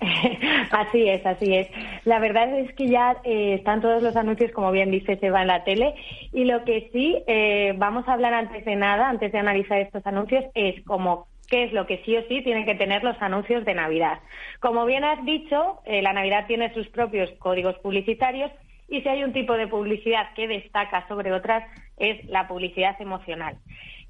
así 0.70 1.08
es, 1.08 1.24
así 1.26 1.54
es. 1.54 1.68
La 2.04 2.18
verdad 2.18 2.56
es 2.58 2.72
que 2.74 2.88
ya 2.88 3.16
eh, 3.24 3.54
están 3.54 3.80
todos 3.80 4.02
los 4.02 4.16
anuncios, 4.16 4.52
como 4.52 4.70
bien 4.70 4.90
dice, 4.90 5.16
se 5.16 5.30
va 5.30 5.42
en 5.42 5.48
la 5.48 5.64
tele. 5.64 5.94
Y 6.32 6.44
lo 6.44 6.64
que 6.64 6.88
sí 6.92 7.16
eh, 7.26 7.74
vamos 7.76 8.06
a 8.08 8.12
hablar 8.12 8.34
antes 8.34 8.64
de 8.64 8.76
nada, 8.76 9.08
antes 9.08 9.32
de 9.32 9.38
analizar 9.38 9.78
estos 9.80 10.06
anuncios, 10.06 10.44
es 10.54 10.82
como 10.84 11.26
qué 11.48 11.64
es 11.64 11.72
lo 11.72 11.86
que 11.86 12.02
sí 12.04 12.16
o 12.16 12.22
sí 12.28 12.42
tienen 12.42 12.66
que 12.66 12.74
tener 12.74 13.02
los 13.02 13.20
anuncios 13.20 13.64
de 13.64 13.74
Navidad. 13.74 14.20
Como 14.60 14.84
bien 14.84 15.02
has 15.04 15.24
dicho, 15.24 15.80
la 15.86 16.12
Navidad 16.12 16.46
tiene 16.46 16.74
sus 16.74 16.86
propios 16.88 17.30
códigos 17.38 17.74
publicitarios 17.78 18.50
y 18.86 19.02
si 19.02 19.08
hay 19.08 19.24
un 19.24 19.32
tipo 19.32 19.54
de 19.54 19.66
publicidad 19.66 20.34
que 20.34 20.46
destaca 20.46 21.06
sobre 21.08 21.32
otras, 21.32 21.64
es 21.98 22.24
la 22.26 22.48
publicidad 22.48 23.00
emocional. 23.00 23.56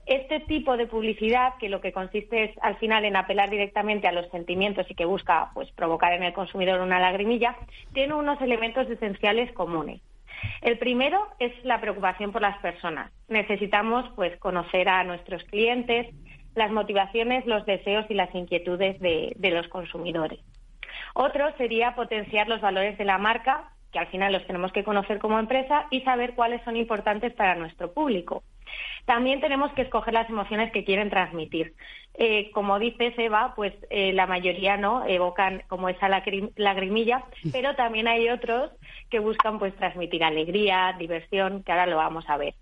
Este 0.08 0.40
tipo 0.40 0.78
de 0.78 0.86
publicidad, 0.86 1.52
que 1.60 1.68
lo 1.68 1.82
que 1.82 1.92
consiste 1.92 2.44
es 2.44 2.50
al 2.62 2.76
final 2.76 3.04
en 3.04 3.14
apelar 3.14 3.50
directamente 3.50 4.08
a 4.08 4.12
los 4.12 4.26
sentimientos 4.30 4.90
y 4.90 4.94
que 4.94 5.04
busca 5.04 5.50
pues, 5.52 5.70
provocar 5.72 6.14
en 6.14 6.22
el 6.22 6.32
consumidor 6.32 6.80
una 6.80 6.98
lagrimilla, 6.98 7.54
tiene 7.92 8.14
unos 8.14 8.40
elementos 8.40 8.88
esenciales 8.88 9.52
comunes. 9.52 10.00
El 10.62 10.78
primero 10.78 11.28
es 11.38 11.52
la 11.62 11.78
preocupación 11.82 12.32
por 12.32 12.40
las 12.40 12.56
personas. 12.60 13.12
Necesitamos 13.28 14.10
pues, 14.16 14.34
conocer 14.38 14.88
a 14.88 15.04
nuestros 15.04 15.44
clientes, 15.44 16.06
las 16.54 16.70
motivaciones, 16.70 17.44
los 17.44 17.66
deseos 17.66 18.06
y 18.08 18.14
las 18.14 18.34
inquietudes 18.34 18.98
de 19.00 19.50
los 19.50 19.68
consumidores. 19.68 20.40
Otro 21.12 21.54
sería 21.58 21.94
potenciar 21.94 22.48
los 22.48 22.62
valores 22.62 22.96
de 22.96 23.04
la 23.04 23.18
marca 23.18 23.72
que 23.92 23.98
al 23.98 24.06
final 24.08 24.32
los 24.32 24.46
tenemos 24.46 24.72
que 24.72 24.84
conocer 24.84 25.18
como 25.18 25.38
empresa 25.38 25.86
y 25.90 26.02
saber 26.02 26.34
cuáles 26.34 26.62
son 26.64 26.76
importantes 26.76 27.32
para 27.32 27.54
nuestro 27.54 27.92
público. 27.92 28.42
También 29.04 29.40
tenemos 29.40 29.72
que 29.72 29.82
escoger 29.82 30.14
las 30.14 30.28
emociones 30.28 30.72
que 30.72 30.84
quieren 30.84 31.10
transmitir. 31.10 31.74
Eh, 32.14 32.50
como 32.52 32.78
dice 32.78 33.14
Eva, 33.16 33.52
pues 33.54 33.72
eh, 33.90 34.12
la 34.12 34.26
mayoría 34.26 34.76
no 34.76 35.06
evocan 35.06 35.62
como 35.68 35.88
esa 35.88 36.08
lagrimilla, 36.08 37.24
pero 37.52 37.76
también 37.76 38.08
hay 38.08 38.28
otros 38.28 38.72
que 39.08 39.20
buscan 39.20 39.58
pues 39.58 39.74
transmitir 39.76 40.24
alegría, 40.24 40.96
diversión, 40.98 41.62
que 41.62 41.72
ahora 41.72 41.86
lo 41.86 41.96
vamos 41.96 42.24
a 42.28 42.36
ver. 42.36 42.54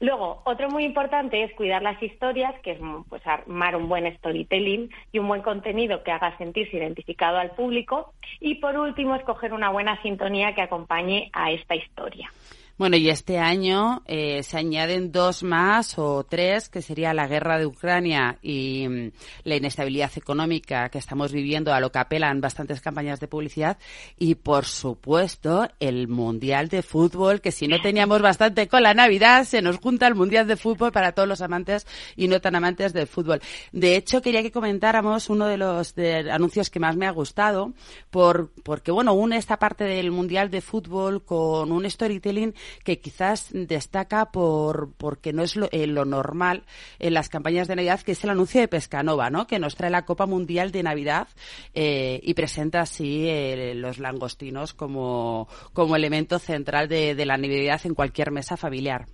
Luego, 0.00 0.42
otro 0.44 0.68
muy 0.68 0.84
importante 0.84 1.42
es 1.42 1.54
cuidar 1.54 1.82
las 1.82 2.02
historias, 2.02 2.54
que 2.60 2.72
es 2.72 2.78
pues, 3.08 3.26
armar 3.26 3.76
un 3.76 3.88
buen 3.88 4.14
storytelling 4.18 4.90
y 5.10 5.18
un 5.18 5.28
buen 5.28 5.42
contenido 5.42 6.02
que 6.02 6.12
haga 6.12 6.36
sentirse 6.36 6.76
identificado 6.76 7.38
al 7.38 7.52
público. 7.52 8.12
Y 8.40 8.56
por 8.56 8.76
último, 8.76 9.14
escoger 9.14 9.54
una 9.54 9.70
buena 9.70 10.00
sintonía 10.02 10.54
que 10.54 10.62
acompañe 10.62 11.30
a 11.32 11.50
esta 11.50 11.74
historia. 11.74 12.30
Bueno, 12.78 12.98
y 12.98 13.08
este 13.08 13.38
año 13.38 14.02
eh, 14.04 14.42
se 14.42 14.58
añaden 14.58 15.10
dos 15.10 15.42
más 15.42 15.98
o 15.98 16.26
tres, 16.28 16.68
que 16.68 16.82
sería 16.82 17.14
la 17.14 17.26
guerra 17.26 17.58
de 17.58 17.64
Ucrania 17.64 18.36
y 18.42 18.86
mm, 18.86 19.12
la 19.44 19.56
inestabilidad 19.56 20.10
económica 20.14 20.90
que 20.90 20.98
estamos 20.98 21.32
viviendo, 21.32 21.72
a 21.72 21.80
lo 21.80 21.90
que 21.90 22.00
apelan 22.00 22.42
bastantes 22.42 22.82
campañas 22.82 23.18
de 23.18 23.28
publicidad, 23.28 23.78
y 24.18 24.34
por 24.34 24.66
supuesto 24.66 25.66
el 25.80 26.06
Mundial 26.06 26.68
de 26.68 26.82
Fútbol, 26.82 27.40
que 27.40 27.50
si 27.50 27.66
no 27.66 27.80
teníamos 27.80 28.20
bastante 28.20 28.68
con 28.68 28.82
la 28.82 28.92
Navidad, 28.92 29.44
se 29.44 29.62
nos 29.62 29.78
junta 29.78 30.06
el 30.06 30.14
Mundial 30.14 30.46
de 30.46 30.58
Fútbol 30.58 30.92
para 30.92 31.12
todos 31.12 31.26
los 31.26 31.40
amantes 31.40 31.86
y 32.14 32.28
no 32.28 32.42
tan 32.42 32.56
amantes 32.56 32.92
del 32.92 33.06
fútbol. 33.06 33.40
De 33.72 33.96
hecho, 33.96 34.20
quería 34.20 34.42
que 34.42 34.52
comentáramos 34.52 35.30
uno 35.30 35.46
de 35.46 35.56
los 35.56 35.94
anuncios 36.30 36.68
que 36.68 36.78
más 36.78 36.94
me 36.94 37.06
ha 37.06 37.10
gustado, 37.10 37.72
por, 38.10 38.50
porque 38.62 38.90
bueno, 38.90 39.14
une 39.14 39.38
esta 39.38 39.58
parte 39.58 39.84
del 39.84 40.10
Mundial 40.10 40.50
de 40.50 40.60
Fútbol 40.60 41.24
con 41.24 41.72
un 41.72 41.90
storytelling 41.90 42.54
que 42.84 42.98
quizás 42.98 43.50
destaca 43.52 44.26
por 44.32 44.92
porque 44.96 45.32
no 45.32 45.42
es 45.42 45.56
lo, 45.56 45.68
eh, 45.72 45.86
normal 45.86 46.64
en 46.98 47.14
las 47.14 47.28
campañas 47.28 47.68
de 47.68 47.76
Navidad, 47.76 48.00
que 48.00 48.12
es 48.12 48.24
el 48.24 48.30
anuncio 48.30 48.60
de 48.60 48.68
Pescanova, 48.68 49.30
¿no? 49.30 49.46
Que 49.46 49.58
nos 49.58 49.76
trae 49.76 49.90
la 49.90 50.04
Copa 50.04 50.26
Mundial 50.26 50.72
de 50.72 50.82
Navidad 50.82 51.28
eh, 51.74 52.20
y 52.22 52.34
presenta 52.34 52.80
así 52.80 53.28
eh, 53.28 53.74
los 53.74 53.98
langostinos 53.98 54.74
como, 54.74 55.48
como 55.72 55.96
elemento 55.96 56.38
central 56.38 56.88
de, 56.88 57.14
de 57.14 57.26
la 57.26 57.36
Navidad 57.36 57.80
en 57.84 57.94
cualquier 57.94 58.30
mesa 58.30 58.56
familiar. 58.56 59.06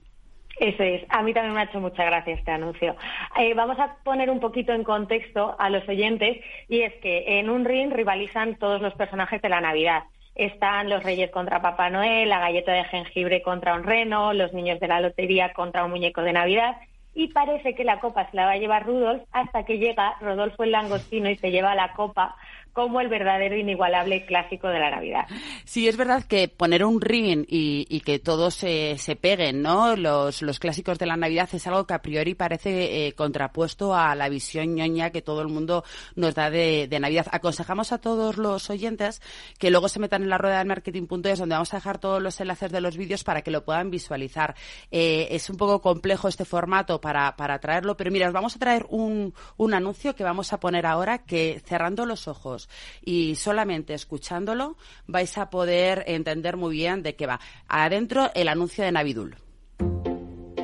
Eso 0.62 0.85
es. 0.85 1.02
A 1.09 1.23
mí 1.23 1.35
también 1.35 1.54
me 1.54 1.61
ha 1.61 1.64
hecho 1.64 1.80
mucha 1.80 2.04
gracia 2.04 2.35
este 2.35 2.52
anuncio. 2.52 2.94
Eh, 3.37 3.52
vamos 3.54 3.78
a 3.80 3.97
poner 4.04 4.30
un 4.30 4.38
poquito 4.38 4.73
en 4.73 4.85
contexto 4.85 5.56
a 5.59 5.71
los 5.71 5.88
oyentes 5.88 6.38
y 6.68 6.82
es 6.82 6.94
que 7.02 7.40
en 7.40 7.50
un 7.50 7.64
ring 7.64 7.92
rivalizan 7.92 8.56
todos 8.56 8.80
los 8.80 8.94
personajes 8.94 9.42
de 9.42 9.49
la 9.49 9.61
Navidad 9.61 10.04
están 10.35 10.89
los 10.89 11.03
Reyes 11.03 11.31
contra 11.31 11.61
Papá 11.61 11.91
Noel, 11.91 12.29
la 12.29 12.41
galleta 12.41 12.73
de 12.73 12.85
jengibre 12.85 13.43
contra 13.43 13.75
un 13.75 13.85
reno, 13.85 14.33
los 14.33 14.53
niños 14.53 14.81
de 14.81 14.89
la 14.89 15.01
lotería 15.01 15.53
contra 15.53 15.85
un 15.85 15.91
muñeco 15.91 16.23
de 16.23 16.33
Navidad. 16.33 16.77
Y 17.15 17.29
parece 17.29 17.75
que 17.75 17.85
la 17.85 18.01
copa 18.01 18.31
se 18.31 18.37
la 18.37 18.47
va 18.47 18.53
a 18.53 18.57
llevar 18.57 18.87
Rudolf 18.87 19.23
hasta 19.33 19.65
que 19.65 19.79
llega 19.79 20.17
Rodolfo 20.21 20.65
el 20.65 20.73
langostino 20.73 21.29
y 21.29 21.37
se 21.37 21.51
lleva 21.51 21.75
la 21.75 21.93
copa 21.93 22.37
como 22.73 23.00
el 23.00 23.09
verdadero 23.09 23.57
inigualable 23.57 24.25
clásico 24.25 24.69
de 24.69 24.79
la 24.79 24.91
Navidad. 24.91 25.26
Sí, 25.64 25.88
es 25.88 25.97
verdad 25.97 26.25
que 26.25 26.49
poner 26.49 26.85
un 26.85 27.00
ring 27.00 27.45
y, 27.49 28.00
que 28.00 28.19
todos 28.19 28.55
se, 28.55 28.97
se, 28.99 29.14
peguen, 29.14 29.62
¿no? 29.62 29.95
Los, 29.95 30.43
los 30.43 30.59
clásicos 30.59 30.99
de 30.99 31.07
la 31.07 31.17
Navidad 31.17 31.49
es 31.52 31.67
algo 31.67 31.87
que 31.87 31.95
a 31.95 32.02
priori 32.02 32.35
parece 32.35 33.07
eh, 33.07 33.12
contrapuesto 33.12 33.95
a 33.95 34.14
la 34.14 34.29
visión 34.29 34.75
ñoña 34.75 35.11
que 35.11 35.23
todo 35.23 35.43
el 35.43 35.49
mundo 35.49 35.85
nos 36.17 36.35
da 36.35 36.50
de, 36.50 36.88
Navidad. 37.00 37.26
Aconsejamos 37.31 37.93
a 37.93 37.99
todos 37.99 38.38
los 38.38 38.71
oyentes 38.71 39.21
que 39.59 39.71
luego 39.71 39.88
se 39.88 39.99
metan 39.99 40.23
en 40.23 40.31
la 40.31 40.38
rueda 40.38 40.59
de 40.59 40.64
marketing.es 40.64 41.38
donde 41.38 41.55
vamos 41.55 41.73
a 41.75 41.76
dejar 41.76 41.99
todos 41.99 42.23
los 42.23 42.41
enlaces 42.41 42.73
de 42.73 42.81
los 42.81 42.97
vídeos 42.97 43.25
para 43.25 43.43
que 43.43 43.50
lo 43.50 43.64
puedan 43.64 43.91
visualizar. 43.91 44.55
Eh, 44.91 45.29
es 45.31 45.50
un 45.50 45.57
poco 45.57 45.81
complejo 45.81 46.29
este 46.29 46.45
formato 46.45 47.00
para, 47.00 47.37
para 47.37 47.59
traerlo, 47.59 47.97
pero 47.97 48.11
mira, 48.11 48.29
os 48.29 48.33
vamos 48.33 48.57
a 48.57 48.59
traer 48.59 48.87
un, 48.88 49.35
un 49.57 49.75
anuncio 49.75 50.14
que 50.14 50.25
vamos 50.25 50.52
a 50.52 50.61
poner 50.61 50.87
ahora 50.87 51.19
que 51.19 51.61
cerrando 51.64 52.07
los 52.07 52.29
ojos 52.29 52.62
y 53.04 53.35
solamente 53.37 53.95
escuchándolo 53.95 54.76
vais 55.07 55.37
a 55.38 55.50
poder 55.50 56.04
entender 56.07 56.57
muy 56.57 56.75
bien 56.76 57.02
de 57.02 57.14
qué 57.14 57.26
va. 57.26 57.40
Adentro 57.69 58.31
el 58.35 58.49
anuncio 58.49 58.85
de 58.85 58.92
Navidul. 58.92 59.37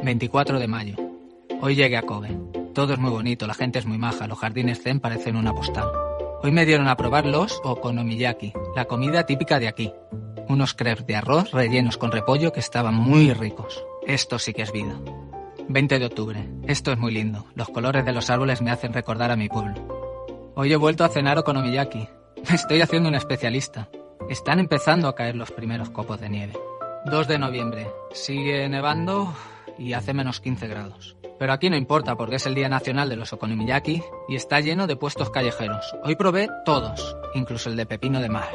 24 0.02 0.58
de 0.58 0.68
mayo. 0.68 0.96
Hoy 1.60 1.74
llegué 1.74 1.96
a 1.96 2.02
Kobe. 2.02 2.36
Todo 2.74 2.92
es 2.92 2.98
muy 2.98 3.10
bonito, 3.10 3.46
la 3.46 3.54
gente 3.54 3.78
es 3.78 3.86
muy 3.86 3.98
maja, 3.98 4.26
los 4.26 4.38
jardines 4.38 4.80
zen 4.82 5.00
parecen 5.00 5.36
una 5.36 5.54
postal. 5.54 5.90
Hoy 6.42 6.52
me 6.52 6.64
dieron 6.64 6.86
a 6.86 6.96
probar 6.96 7.26
los 7.26 7.60
okonomiyaki, 7.64 8.52
la 8.76 8.84
comida 8.84 9.26
típica 9.26 9.58
de 9.58 9.66
aquí. 9.66 9.92
Unos 10.48 10.74
crepes 10.74 11.04
de 11.06 11.16
arroz 11.16 11.50
rellenos 11.50 11.98
con 11.98 12.12
repollo 12.12 12.52
que 12.52 12.60
estaban 12.60 12.94
muy 12.94 13.32
ricos. 13.32 13.84
Esto 14.06 14.38
sí 14.38 14.54
que 14.54 14.62
es 14.62 14.72
vida. 14.72 14.98
20 15.68 15.98
de 15.98 16.06
octubre. 16.06 16.48
Esto 16.66 16.92
es 16.92 16.98
muy 16.98 17.12
lindo. 17.12 17.44
Los 17.54 17.68
colores 17.68 18.04
de 18.04 18.12
los 18.12 18.30
árboles 18.30 18.62
me 18.62 18.70
hacen 18.70 18.92
recordar 18.92 19.30
a 19.30 19.36
mi 19.36 19.48
pueblo. 19.48 19.97
Hoy 20.60 20.72
he 20.72 20.76
vuelto 20.76 21.04
a 21.04 21.08
cenar 21.08 21.38
okonomiyaki. 21.38 22.08
Me 22.48 22.54
estoy 22.56 22.80
haciendo 22.80 23.08
un 23.08 23.14
especialista. 23.14 23.88
Están 24.28 24.58
empezando 24.58 25.06
a 25.06 25.14
caer 25.14 25.36
los 25.36 25.52
primeros 25.52 25.90
copos 25.90 26.20
de 26.20 26.28
nieve. 26.28 26.54
2 27.04 27.28
de 27.28 27.38
noviembre. 27.38 27.86
Sigue 28.10 28.68
nevando 28.68 29.32
y 29.78 29.92
hace 29.92 30.14
menos 30.14 30.40
15 30.40 30.66
grados. 30.66 31.16
Pero 31.38 31.52
aquí 31.52 31.70
no 31.70 31.76
importa 31.76 32.16
porque 32.16 32.34
es 32.34 32.46
el 32.46 32.56
Día 32.56 32.68
Nacional 32.68 33.08
de 33.08 33.14
los 33.14 33.32
Okonomiyaki 33.32 34.02
y 34.28 34.34
está 34.34 34.58
lleno 34.58 34.88
de 34.88 34.96
puestos 34.96 35.30
callejeros. 35.30 35.94
Hoy 36.02 36.16
probé 36.16 36.48
todos, 36.64 37.16
incluso 37.36 37.70
el 37.70 37.76
de 37.76 37.86
pepino 37.86 38.20
de 38.20 38.28
mar. 38.28 38.50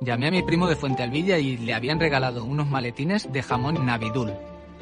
Llamé 0.00 0.28
a 0.28 0.30
mi 0.30 0.44
primo 0.44 0.68
de 0.68 0.76
Fuente 0.76 1.02
Alvilla 1.02 1.38
y 1.38 1.56
le 1.56 1.74
habían 1.74 1.98
regalado 1.98 2.44
unos 2.44 2.68
maletines 2.68 3.32
de 3.32 3.42
jamón 3.42 3.84
Navidul. 3.84 4.32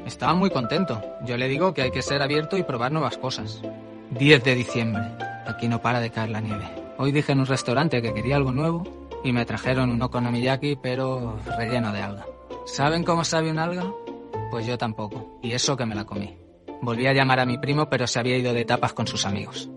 Estaba 0.04 0.34
muy 0.34 0.50
contento. 0.50 1.02
Yo 1.24 1.38
le 1.38 1.48
digo 1.48 1.72
que 1.72 1.80
hay 1.80 1.90
que 1.90 2.02
ser 2.02 2.20
abierto 2.20 2.58
y 2.58 2.64
probar 2.64 2.92
nuevas 2.92 3.16
cosas. 3.16 3.62
10 4.10 4.44
de 4.44 4.54
diciembre. 4.54 5.27
Aquí 5.48 5.66
no 5.66 5.80
para 5.80 5.98
de 5.98 6.10
caer 6.10 6.28
la 6.28 6.42
nieve. 6.42 6.68
Hoy 6.98 7.10
dije 7.10 7.32
en 7.32 7.40
un 7.40 7.46
restaurante 7.46 8.02
que 8.02 8.12
quería 8.12 8.36
algo 8.36 8.52
nuevo 8.52 8.84
y 9.24 9.32
me 9.32 9.46
trajeron 9.46 9.90
un 9.90 10.02
okonomiyaki 10.02 10.76
pero 10.76 11.38
relleno 11.56 11.90
de 11.90 12.02
alga. 12.02 12.26
¿Saben 12.66 13.02
cómo 13.02 13.24
sabe 13.24 13.50
un 13.50 13.58
alga? 13.58 13.90
Pues 14.50 14.66
yo 14.66 14.76
tampoco, 14.76 15.38
y 15.42 15.52
eso 15.52 15.74
que 15.74 15.86
me 15.86 15.94
la 15.94 16.04
comí. 16.04 16.36
Volví 16.82 17.06
a 17.06 17.14
llamar 17.14 17.40
a 17.40 17.46
mi 17.46 17.56
primo 17.56 17.88
pero 17.88 18.06
se 18.06 18.18
había 18.18 18.36
ido 18.36 18.52
de 18.52 18.66
tapas 18.66 18.92
con 18.92 19.06
sus 19.06 19.24
amigos. 19.24 19.70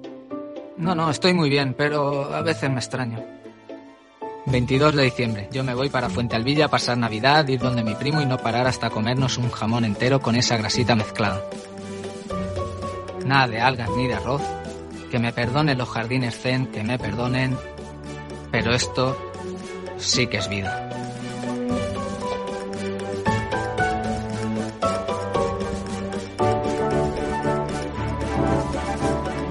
No, 0.76 0.94
no, 0.94 1.10
estoy 1.10 1.34
muy 1.34 1.50
bien, 1.50 1.74
pero 1.74 2.36
a 2.36 2.42
veces 2.42 2.70
me 2.70 2.80
extraño. 2.80 3.24
22 4.48 4.94
de 4.94 5.04
diciembre. 5.04 5.50
Yo 5.54 5.64
me 5.64 5.74
voy 5.74 5.90
para 5.90 6.10
Fuente 6.10 6.36
Alvilla 6.36 6.66
a 6.66 6.70
pasar 6.70 6.98
Navidad, 6.98 7.48
ir 7.48 7.62
donde 7.62 7.84
mi 7.84 7.96
primo 7.96 8.22
y 8.22 8.26
no 8.26 8.38
parar 8.38 8.68
hasta 8.68 8.90
comernos 8.90 9.38
un 9.38 9.50
jamón 9.50 9.86
entero 9.86 10.20
con 10.20 10.36
esa 10.36 10.58
grasita 10.58 10.96
mezclada. 10.96 11.42
Nada 13.26 13.48
de 13.48 13.62
algas 13.62 13.90
ni 13.96 14.08
de 14.08 14.16
arroz. 14.16 14.42
Que 15.12 15.20
me 15.20 15.34
perdonen 15.34 15.78
los 15.78 15.90
jardines 15.90 16.40
zen, 16.40 16.68
que 16.68 16.84
me 16.84 16.98
perdonen. 16.98 17.58
Pero 18.50 18.74
esto 18.74 19.18
sí 19.98 20.26
que 20.28 20.38
es 20.38 20.48
vida. 20.48 20.91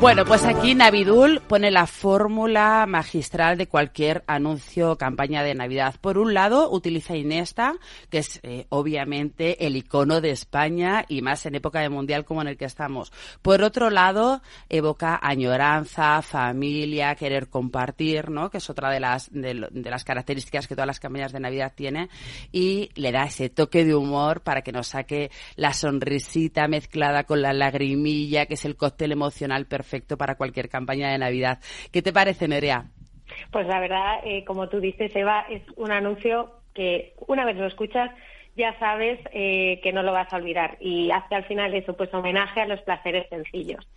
Bueno, 0.00 0.24
pues 0.24 0.44
aquí 0.44 0.74
Navidul 0.74 1.42
pone 1.46 1.70
la 1.70 1.86
fórmula 1.86 2.86
magistral 2.88 3.58
de 3.58 3.68
cualquier 3.68 4.24
anuncio 4.26 4.92
o 4.92 4.96
campaña 4.96 5.42
de 5.42 5.54
Navidad. 5.54 5.96
Por 6.00 6.16
un 6.16 6.32
lado, 6.32 6.70
utiliza 6.70 7.18
Inesta, 7.18 7.74
que 8.08 8.18
es 8.18 8.40
eh, 8.42 8.64
obviamente 8.70 9.66
el 9.66 9.76
icono 9.76 10.22
de 10.22 10.30
España 10.30 11.04
y 11.06 11.20
más 11.20 11.44
en 11.44 11.56
época 11.56 11.80
de 11.80 11.90
mundial 11.90 12.24
como 12.24 12.40
en 12.40 12.48
el 12.48 12.56
que 12.56 12.64
estamos. 12.64 13.12
Por 13.42 13.62
otro 13.62 13.90
lado, 13.90 14.40
evoca 14.70 15.20
añoranza, 15.22 16.22
familia, 16.22 17.14
querer 17.14 17.48
compartir, 17.50 18.30
¿no? 18.30 18.48
Que 18.48 18.56
es 18.56 18.70
otra 18.70 18.90
de 18.90 19.00
las 19.00 19.30
de, 19.30 19.68
de 19.70 19.90
las 19.90 20.04
características 20.04 20.66
que 20.66 20.76
todas 20.76 20.86
las 20.86 20.98
campañas 20.98 21.32
de 21.32 21.40
Navidad 21.40 21.74
tienen 21.76 22.08
y 22.52 22.88
le 22.94 23.12
da 23.12 23.24
ese 23.24 23.50
toque 23.50 23.84
de 23.84 23.94
humor 23.94 24.40
para 24.40 24.62
que 24.62 24.72
nos 24.72 24.88
saque 24.88 25.30
la 25.56 25.74
sonrisita 25.74 26.68
mezclada 26.68 27.24
con 27.24 27.42
la 27.42 27.52
lagrimilla, 27.52 28.46
que 28.46 28.54
es 28.54 28.64
el 28.64 28.76
cóctel 28.76 29.12
emocional 29.12 29.66
perfecto 29.66 29.89
perfecto 29.90 30.16
para 30.16 30.36
cualquier 30.36 30.68
campaña 30.68 31.10
de 31.10 31.18
Navidad. 31.18 31.58
¿Qué 31.90 32.00
te 32.00 32.12
parece, 32.12 32.46
Nerea? 32.46 32.84
Pues 33.50 33.66
la 33.66 33.80
verdad, 33.80 34.20
eh, 34.24 34.44
como 34.44 34.68
tú 34.68 34.80
dices, 34.80 35.14
Eva, 35.16 35.46
es 35.50 35.62
un 35.76 35.90
anuncio 35.90 36.52
que 36.74 37.14
una 37.26 37.44
vez 37.44 37.56
lo 37.56 37.66
escuchas 37.66 38.10
ya 38.56 38.76
sabes 38.78 39.18
eh, 39.32 39.80
que 39.82 39.92
no 39.92 40.02
lo 40.02 40.12
vas 40.12 40.30
a 40.32 40.36
olvidar 40.36 40.76
y 40.80 41.10
hace 41.12 41.34
al 41.34 41.44
final 41.44 41.72
eso, 41.72 41.96
pues 41.96 42.12
homenaje 42.12 42.60
a 42.60 42.66
los 42.66 42.80
placeres 42.82 43.28
sencillos. 43.28 43.88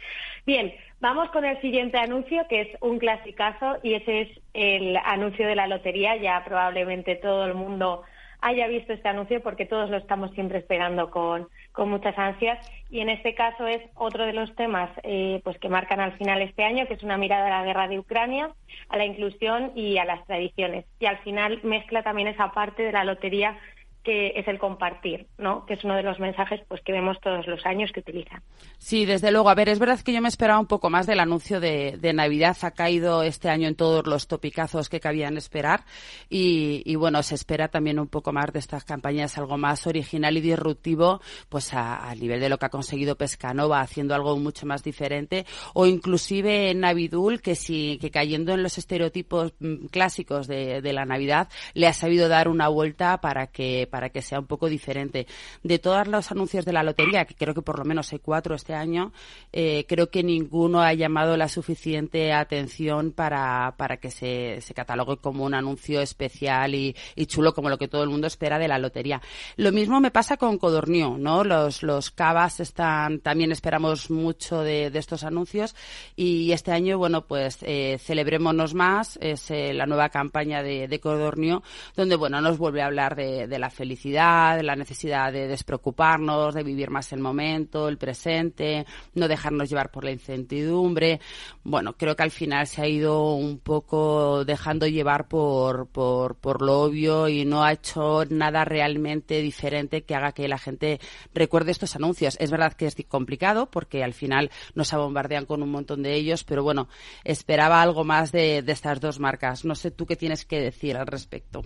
Bien, 0.46 0.74
vamos 1.02 1.30
con 1.32 1.44
el 1.44 1.60
siguiente 1.60 1.98
anuncio 1.98 2.46
que 2.48 2.62
es 2.62 2.68
un 2.80 3.00
clasicazo 3.00 3.78
y 3.82 3.96
ese 3.96 4.22
es 4.22 4.30
el 4.54 4.96
anuncio 5.04 5.48
de 5.48 5.56
la 5.56 5.68
lotería. 5.68 6.16
Ya 6.18 6.44
probablemente 6.46 7.16
todo 7.16 7.46
el 7.46 7.56
mundo 7.56 8.04
haya 8.44 8.68
visto 8.68 8.94
este 8.94 9.08
anuncio 9.08 9.42
porque 9.42 9.66
todos 9.66 9.90
lo 9.90 9.98
estamos 9.98 10.32
siempre 10.32 10.60
esperando 10.60 11.10
con, 11.10 11.48
con 11.72 11.90
muchas 11.90 12.18
ansias. 12.18 12.60
Y 12.92 13.00
en 13.00 13.10
este 13.10 13.34
caso 13.34 13.66
es 13.66 13.82
otro 13.96 14.26
de 14.26 14.34
los 14.34 14.54
temas 14.56 14.92
eh, 15.04 15.42
pues 15.44 15.58
que 15.60 15.70
marcan 15.70 16.02
al 16.02 16.18
final 16.18 16.42
este 16.42 16.64
año 16.64 16.86
que 16.86 16.94
es 16.94 17.04
una 17.04 17.18
mirada 17.18 17.48
a 17.48 17.62
la 17.62 17.66
guerra 17.66 17.88
de 17.88 18.00
Ucrania 18.00 18.52
a 18.90 18.98
la 18.98 19.06
inclusión 19.06 19.72
y 19.76 19.98
a 19.98 20.06
las 20.06 20.26
tradiciones. 20.26 20.86
Y 21.00 21.06
al 21.06 21.18
final 21.20 21.60
mezcla 21.64 22.04
también 22.04 22.28
esa 22.28 22.52
parte 22.52 22.84
de 22.84 22.92
la 22.92 23.04
lotería 23.04 23.58
que 24.04 24.34
es 24.36 24.48
el 24.48 24.60
compartir, 24.60 25.28
¿no? 25.38 25.66
Que 25.66 25.76
es 25.76 25.84
uno 25.84 25.96
de 25.96 26.04
los 26.04 26.20
mensajes 26.20 26.62
pues 26.68 26.82
que 26.82 26.92
vemos 26.92 27.20
todos 27.22 27.48
los 27.48 27.66
años 27.66 27.92
que 27.94 28.02
utilizan. 28.02 28.42
Sí, 28.78 29.06
desde 29.06 29.32
luego. 29.32 29.50
A 29.50 29.56
ver, 29.56 29.70
es 29.70 29.80
verdad 29.80 30.00
que 30.02 30.12
yo 30.12 30.22
me 30.22 30.28
esperaba 30.28 30.60
un 30.60 30.68
poco 30.68 30.90
más 30.90 31.08
del 31.08 31.22
anuncio 31.22 31.60
de, 31.60 31.98
Navidad. 32.14 32.58
Ha 32.62 32.72
caído 32.72 33.24
este 33.24 33.50
año 33.50 33.68
en 33.68 33.76
todos 33.76 34.06
los 34.06 34.28
topicazos 34.28 34.90
que 34.90 35.00
cabían 35.00 35.38
esperar. 35.38 35.86
Y, 36.30 36.96
bueno, 36.96 37.24
se 37.24 37.36
espera 37.36 37.70
también 37.70 37.98
un 37.98 38.08
poco 38.08 38.34
más 38.34 38.52
de 38.52 38.60
estas 38.60 38.84
campañas, 38.84 39.38
algo 39.38 39.58
más 39.58 39.88
original 39.88 40.38
y 40.38 40.42
disruptivo, 40.42 41.22
pues 41.50 41.74
a, 41.74 42.14
nivel 42.16 42.40
de 42.42 42.50
lo 42.50 42.58
que 42.58 42.66
ha 42.66 42.70
conseguido 42.70 43.16
Pescanova, 43.16 43.80
haciendo 43.80 44.14
algo 44.14 44.38
mucho 44.38 44.66
más 44.66 44.84
diferente. 44.84 45.46
O 45.74 45.86
inclusive 45.86 46.74
Navidul, 46.76 47.42
que 47.42 47.56
sí, 47.56 47.98
que 48.02 48.12
cayendo 48.12 48.54
en 48.54 48.64
los 48.64 48.78
estereotipos 48.78 49.54
mm, 49.60 49.86
clásicos 49.86 50.48
de, 50.48 50.82
de 50.82 50.94
la 50.94 51.06
Navidad, 51.06 51.48
le 51.74 51.88
ha 51.88 51.94
sabido 51.94 52.28
dar 52.28 52.50
una 52.50 52.68
vuelta 52.68 53.22
para 53.22 53.48
que 53.48 53.88
para 53.94 54.10
que 54.10 54.24
sea 54.24 54.40
un 54.40 54.48
poco 54.48 54.70
diferente. 54.70 55.28
De 55.62 55.78
todos 55.78 56.08
los 56.08 56.32
anuncios 56.32 56.66
de 56.66 56.74
la 56.74 56.82
lotería, 56.82 57.26
que 57.26 57.36
creo 57.36 57.54
que 57.54 57.62
por 57.62 57.78
lo 57.78 57.86
menos 57.86 58.12
hay 58.12 58.18
cuatro 58.18 58.56
este 58.56 58.74
año, 58.74 59.14
eh, 59.52 59.86
creo 59.88 60.10
que 60.10 60.24
ninguno 60.24 60.82
ha 60.82 60.96
llamado 60.96 61.38
la 61.38 61.48
suficiente 61.48 62.34
atención 62.34 63.12
para, 63.12 63.76
para 63.78 63.98
que 63.98 64.10
se, 64.10 64.62
se 64.62 64.74
catalogue 64.74 65.18
como 65.18 65.44
un 65.44 65.54
anuncio 65.54 66.02
especial 66.02 66.74
y, 66.74 66.96
chulo 67.28 67.54
como 67.54 67.70
lo 67.70 67.78
que 67.78 67.88
todo 67.88 68.02
el 68.02 68.10
mundo 68.10 68.26
espera 68.26 68.58
de 68.58 68.68
la 68.68 68.80
lotería. 68.80 69.22
Lo 69.58 69.72
mismo 69.72 70.00
me 70.00 70.10
pasa 70.10 70.38
con 70.38 70.58
Codornio, 70.58 71.16
¿no? 71.20 71.44
Los, 71.44 71.84
los 71.84 72.10
cavas 72.10 72.60
están, 72.62 73.20
también 73.20 73.52
esperamos 73.52 74.10
mucho 74.10 74.62
de, 74.62 74.88
estos 74.88 75.24
anuncios 75.24 75.76
y 76.16 76.52
este 76.52 76.72
año, 76.72 76.98
bueno, 76.98 77.28
pues 77.28 77.60
eh, 77.62 78.00
celebrémonos 78.00 78.74
más, 78.74 79.20
es 79.22 79.52
eh, 79.52 79.72
la 79.72 79.86
nueva 79.86 80.10
campaña 80.10 80.64
de, 80.64 80.88
de 80.88 81.00
Codornio, 81.00 81.62
donde, 81.96 82.16
bueno, 82.16 82.42
nos 82.42 82.58
vuelve 82.58 82.82
a 82.82 82.88
hablar 82.88 83.16
de, 83.16 83.46
de 83.46 83.60
la 83.60 83.70
felicidad 83.70 83.83
felicidad, 83.84 84.62
la 84.62 84.78
necesidad 84.78 85.34
de 85.34 85.46
despreocuparnos, 85.50 86.56
de 86.56 86.64
vivir 86.64 86.90
más 86.90 87.12
el 87.12 87.20
momento, 87.20 87.90
el 87.90 87.98
presente, 87.98 88.86
no 89.14 89.28
dejarnos 89.28 89.70
llevar 89.70 89.92
por 89.92 90.06
la 90.06 90.12
incertidumbre. 90.12 91.20
Bueno, 91.66 91.92
creo 91.98 92.16
que 92.16 92.24
al 92.24 92.32
final 92.32 92.66
se 92.66 92.82
ha 92.82 92.88
ido 92.88 93.34
un 93.34 93.60
poco 93.60 94.46
dejando 94.46 94.88
llevar 94.88 95.28
por, 95.28 95.88
por, 95.88 96.38
por 96.38 96.62
lo 96.62 96.84
obvio 96.84 97.28
y 97.28 97.44
no 97.44 97.62
ha 97.62 97.74
hecho 97.74 98.24
nada 98.30 98.64
realmente 98.64 99.42
diferente 99.42 100.04
que 100.04 100.16
haga 100.16 100.32
que 100.32 100.48
la 100.48 100.58
gente 100.58 101.02
recuerde 101.34 101.72
estos 101.72 101.98
anuncios. 101.98 102.38
Es 102.40 102.52
verdad 102.52 102.72
que 102.72 102.86
es 102.86 102.96
complicado 103.10 103.70
porque 103.70 104.02
al 104.02 104.14
final 104.14 104.50
nos 104.76 104.94
bombardean 104.94 105.46
con 105.46 105.62
un 105.62 105.72
montón 105.72 106.04
de 106.04 106.14
ellos, 106.14 106.46
pero 106.46 106.64
bueno, 106.64 106.88
esperaba 107.26 107.82
algo 107.82 108.06
más 108.06 108.32
de, 108.32 108.62
de 108.62 108.72
estas 108.72 109.02
dos 109.02 109.20
marcas. 109.20 109.66
No 109.66 109.76
sé 109.76 109.92
tú 109.92 110.06
qué 110.06 110.16
tienes 110.16 110.46
que 110.46 110.62
decir 110.62 110.96
al 110.96 111.08
respecto. 111.08 111.64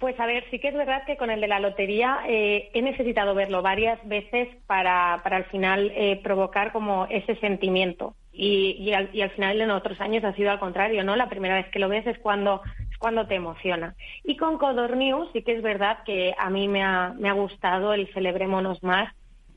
Pues 0.00 0.18
a 0.18 0.24
ver, 0.24 0.44
sí 0.50 0.58
que 0.58 0.68
es 0.68 0.74
verdad 0.74 1.04
que 1.04 1.18
con 1.18 1.28
el 1.28 1.42
de 1.42 1.46
la 1.46 1.60
lotería 1.60 2.20
eh, 2.26 2.70
he 2.72 2.80
necesitado 2.80 3.34
verlo 3.34 3.60
varias 3.60 4.00
veces 4.08 4.48
para, 4.66 5.20
para 5.22 5.36
al 5.36 5.44
final 5.44 5.92
eh, 5.94 6.18
provocar 6.22 6.72
como 6.72 7.06
ese 7.10 7.36
sentimiento. 7.36 8.14
Y, 8.32 8.76
y, 8.78 8.94
al, 8.94 9.10
y, 9.12 9.20
al, 9.20 9.28
final 9.32 9.60
en 9.60 9.70
otros 9.70 10.00
años 10.00 10.24
ha 10.24 10.32
sido 10.32 10.50
al 10.50 10.58
contrario, 10.58 11.04
¿no? 11.04 11.16
La 11.16 11.28
primera 11.28 11.56
vez 11.56 11.68
que 11.68 11.78
lo 11.78 11.90
ves 11.90 12.06
es 12.06 12.18
cuando, 12.18 12.62
es 12.90 12.96
cuando 12.96 13.26
te 13.26 13.34
emociona. 13.34 13.94
Y 14.24 14.38
con 14.38 14.56
Codor 14.56 14.96
sí 15.34 15.42
que 15.42 15.52
es 15.52 15.62
verdad 15.62 15.98
que 16.06 16.34
a 16.38 16.48
mí 16.48 16.66
me 16.66 16.82
ha, 16.82 17.12
me 17.18 17.28
ha 17.28 17.34
gustado 17.34 17.92
el 17.92 18.10
celebrémonos 18.14 18.82
más 18.82 19.14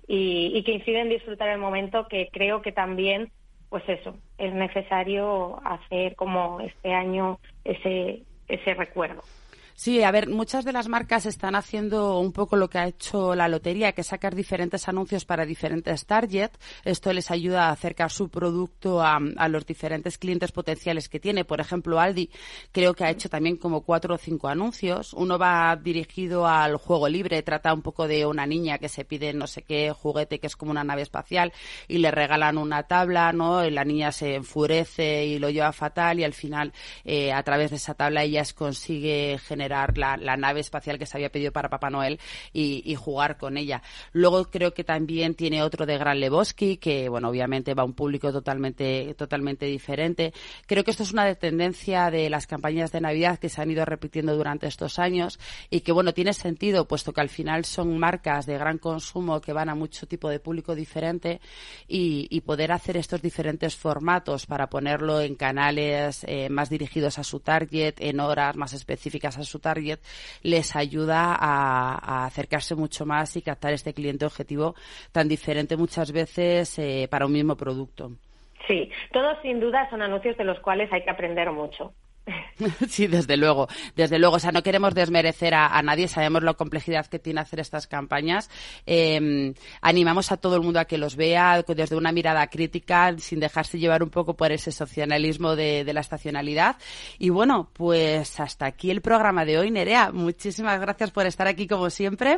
y, 0.10 0.52
y 0.54 0.64
que 0.64 0.74
incide 0.74 1.00
en 1.00 1.10
disfrutar 1.10 1.48
el 1.48 1.60
momento 1.60 2.10
que 2.10 2.28
creo 2.34 2.62
que 2.62 2.74
también, 2.74 3.32
pues 3.70 3.88
eso, 3.88 4.18
es 4.38 4.54
necesario 4.54 5.62
hacer 5.64 6.18
como 6.18 6.60
este 6.60 6.94
año 6.94 7.40
ese, 7.64 8.24
ese 8.50 8.74
recuerdo. 8.74 9.24
Sí, 9.76 10.04
a 10.04 10.12
ver, 10.12 10.30
muchas 10.30 10.66
de 10.66 10.72
las 10.72 10.88
marcas 10.88 11.26
están 11.26 11.56
haciendo 11.56 12.20
un 12.20 12.32
poco 12.32 12.56
lo 12.58 12.70
que 12.70 12.78
ha 12.78 12.88
hecho 12.88 13.34
la 13.34 13.48
lotería, 13.48 13.94
que 13.94 14.04
sacar 14.04 14.36
diferentes 14.36 14.88
anuncios 14.88 15.26
para 15.26 15.46
diferentes 15.46 16.06
targets. 16.06 16.60
Esto 16.86 17.12
les 17.12 17.32
ayuda 17.32 17.68
a 17.68 17.72
acercar 17.72 18.12
su 18.12 18.30
producto 18.30 19.02
a, 19.02 19.20
los 19.50 19.66
diferentes 19.66 20.20
clientes 20.20 20.52
potenciales 20.52 21.10
que 21.10 21.20
tiene. 21.20 21.44
Por 21.44 21.60
ejemplo, 21.60 22.00
Aldi 22.00 22.30
creo 22.72 22.94
que 22.94 23.04
ha 23.04 23.10
hecho 23.10 23.30
también 23.30 23.58
como 23.58 23.82
cuatro 23.82 24.14
o 24.14 24.18
cinco 24.18 24.48
anuncios. 24.48 25.12
Uno 25.14 25.40
va 25.40 25.76
dirigido 25.76 26.48
al 26.48 26.78
juego 26.78 27.10
libre, 27.10 27.42
trata 27.42 27.74
un 27.74 27.82
poco 27.82 28.08
de 28.08 28.28
una 28.28 28.46
niña 28.46 28.78
que 28.78 28.90
se 28.90 29.06
pide 29.06 29.34
no 29.34 29.48
sé 29.48 29.64
qué 29.64 29.92
juguete 29.92 30.40
que 30.40 30.48
es 30.48 30.56
como 30.56 30.72
una 30.72 30.84
nave 30.84 31.02
espacial 31.02 31.52
y 31.88 31.98
le 31.98 32.12
regalan 32.12 32.60
una 32.60 32.84
tabla, 32.84 33.34
¿no? 33.34 33.66
Y 33.66 33.72
la 33.72 33.86
niña 33.86 34.12
se 34.12 34.36
enfurece 34.36 35.26
y 35.26 35.40
lo 35.40 35.50
lleva 35.50 35.72
fatal 35.72 36.20
y 36.20 36.24
al 36.24 36.34
final 36.34 36.74
eh, 37.04 37.34
a 37.34 37.42
través 37.42 37.72
de 37.72 37.78
esa 37.78 37.96
tabla 37.96 38.24
ella 38.24 38.44
consigue 38.56 39.40
generar 39.40 39.63
la, 39.70 40.38
nave 40.38 40.60
espacial 40.60 40.98
que 40.98 41.06
se 41.06 41.18
había 41.18 41.30
pedido 41.30 41.52
para 41.52 41.70
Papá 41.70 41.90
Noel 41.90 42.20
y, 42.52 42.96
jugar 42.96 43.38
con 43.38 43.58
ella. 43.58 43.82
Luego 44.12 44.46
creo 44.46 44.74
que 44.74 44.84
también 44.84 45.36
tiene 45.36 45.64
otro 45.64 45.86
de 45.86 45.98
Gran 45.98 46.20
Lebowski, 46.20 46.78
que 46.78 47.10
bueno, 47.10 47.30
obviamente 47.30 47.74
va 47.74 47.84
a 47.84 47.86
un 47.86 47.94
público 47.94 48.32
totalmente, 48.32 49.14
totalmente 49.16 49.66
diferente. 49.66 50.34
Creo 50.68 50.84
que 50.84 50.92
esto 50.92 51.04
es 51.04 51.12
una 51.12 51.34
tendencia 51.36 52.12
de 52.12 52.30
las 52.30 52.48
campañas 52.48 52.92
de 52.92 53.02
Navidad 53.02 53.40
que 53.40 53.50
se 53.50 53.62
han 53.62 53.72
ido 53.72 53.84
repitiendo 53.84 54.36
durante 54.36 54.68
estos 54.68 55.00
años 55.00 55.40
y 55.70 55.82
que 55.82 55.92
bueno, 55.92 56.14
tiene 56.14 56.34
sentido, 56.34 56.88
puesto 56.88 57.14
que 57.14 57.22
al 57.22 57.30
final 57.30 57.66
son 57.66 57.98
marcas 57.98 58.46
de 58.46 58.58
gran 58.58 58.78
consumo 58.78 59.42
que 59.42 59.54
van 59.54 59.70
a 59.70 59.76
mucho 59.76 60.08
tipo 60.08 60.30
de 60.30 60.40
público 60.40 60.76
diferente 60.76 61.42
y, 61.88 62.42
poder 62.44 62.74
hacer 62.74 62.98
estos 62.98 63.22
diferentes 63.22 63.76
formatos 63.78 64.46
para 64.46 64.68
ponerlo 64.68 65.22
en 65.22 65.36
canales 65.36 66.26
eh, 66.28 66.50
más 66.50 66.70
dirigidos 66.70 67.18
a 67.18 67.24
su 67.24 67.40
target, 67.40 67.96
en 68.00 68.20
horas 68.20 68.58
más 68.58 68.74
específicas 68.74 69.38
a 69.38 69.44
su 69.44 69.53
su 69.54 69.60
target 69.60 70.00
les 70.42 70.76
ayuda 70.76 71.36
a, 71.40 72.26
acercarse 72.26 72.76
mucho 72.76 73.06
más 73.06 73.36
y 73.38 73.42
captar 73.42 73.74
este 73.74 73.94
cliente 73.94 74.26
objetivo 74.26 74.76
tan 75.12 75.28
diferente 75.28 75.78
muchas 75.78 76.12
veces 76.12 76.78
eh, 76.80 77.08
para 77.10 77.26
un 77.26 77.34
mismo 77.34 77.56
producto. 77.56 78.12
Sí, 78.68 78.90
todos 79.12 79.38
sin 79.42 79.60
duda 79.60 79.90
son 79.90 80.02
anuncios 80.02 80.38
de 80.38 80.46
los 80.46 80.60
cuales 80.60 80.92
hay 80.92 81.04
que 81.04 81.10
aprender 81.10 81.52
mucho. 81.52 81.94
Sí, 82.88 83.08
desde 83.08 83.38
luego, 83.38 83.68
desde 83.96 84.20
luego. 84.20 84.36
O 84.36 84.40
sea, 84.40 84.52
no 84.52 84.64
queremos 84.64 84.94
desmerecer 84.94 85.54
a, 85.54 85.82
nadie, 85.82 86.08
sabemos 86.08 86.44
la 86.44 86.54
complejidad 86.54 87.06
que 87.08 87.20
tiene 87.20 87.42
hacer 87.42 87.60
estas 87.60 87.88
campañas. 87.88 88.50
Em, 88.86 89.54
animamos 89.82 90.32
a 90.32 90.38
todo 90.38 90.56
el 90.56 90.62
mundo 90.62 90.80
a 90.80 90.86
que 90.86 90.98
los 90.98 91.16
vea 91.16 91.64
desde 91.68 91.96
una 91.96 92.12
mirada 92.12 92.48
crítica, 92.48 93.16
sin 93.18 93.40
dejarse 93.40 93.80
llevar 93.80 94.04
un 94.04 94.10
poco 94.10 94.36
por 94.36 94.52
ese 94.52 94.72
socialismo 94.72 95.56
de, 95.56 95.92
la 95.94 96.02
estacionalidad. 96.02 96.78
Y 97.20 97.30
bueno, 97.30 97.70
pues 97.74 98.40
hasta 98.40 98.66
aquí 98.66 98.90
el 98.90 99.02
programa 99.02 99.46
de 99.46 99.60
hoy, 99.60 99.72
Nerea. 99.72 100.12
Muchísimas 100.12 100.80
gracias 100.80 101.12
por 101.12 101.26
estar 101.26 101.48
aquí 101.48 101.68
como 101.68 101.90
siempre. 101.90 102.38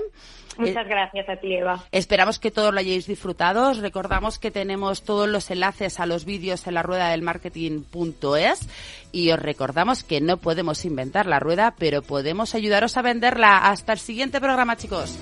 Muchas 0.58 0.88
gracias 0.88 1.30
a 1.30 1.36
ti, 1.38 1.54
Eva. 1.54 1.84
Esperamos 1.92 2.40
que 2.40 2.52
todos 2.52 2.74
lo 2.74 2.80
hayáis 2.80 3.08
disfrutado. 3.08 3.70
Os 3.70 3.80
recordamos 3.80 4.40
que 4.40 4.52
tenemos 4.52 5.04
todos 5.04 5.28
los 5.28 5.50
enlaces 5.52 6.00
a 6.00 6.06
los 6.06 6.26
vídeos 6.26 6.68
en 6.68 6.76
la 6.76 6.84
rueda 6.84 7.10
del 7.10 7.22
marketing.es 7.22 8.68
y 9.12 9.32
os 9.32 9.40
recordamos 9.40 10.04
que 10.04 10.22
no 10.22 10.38
podemos 10.38 10.86
inventar 10.86 11.26
la 11.26 11.40
rueda, 11.40 11.76
pero 11.78 12.02
podemos 12.02 12.56
ayudaros 12.56 12.98
a 12.98 13.02
venderla. 13.02 13.58
Hasta 13.70 13.94
el 13.94 14.00
siguiente 14.00 14.40
programa, 14.40 14.76
chicos. 14.78 15.18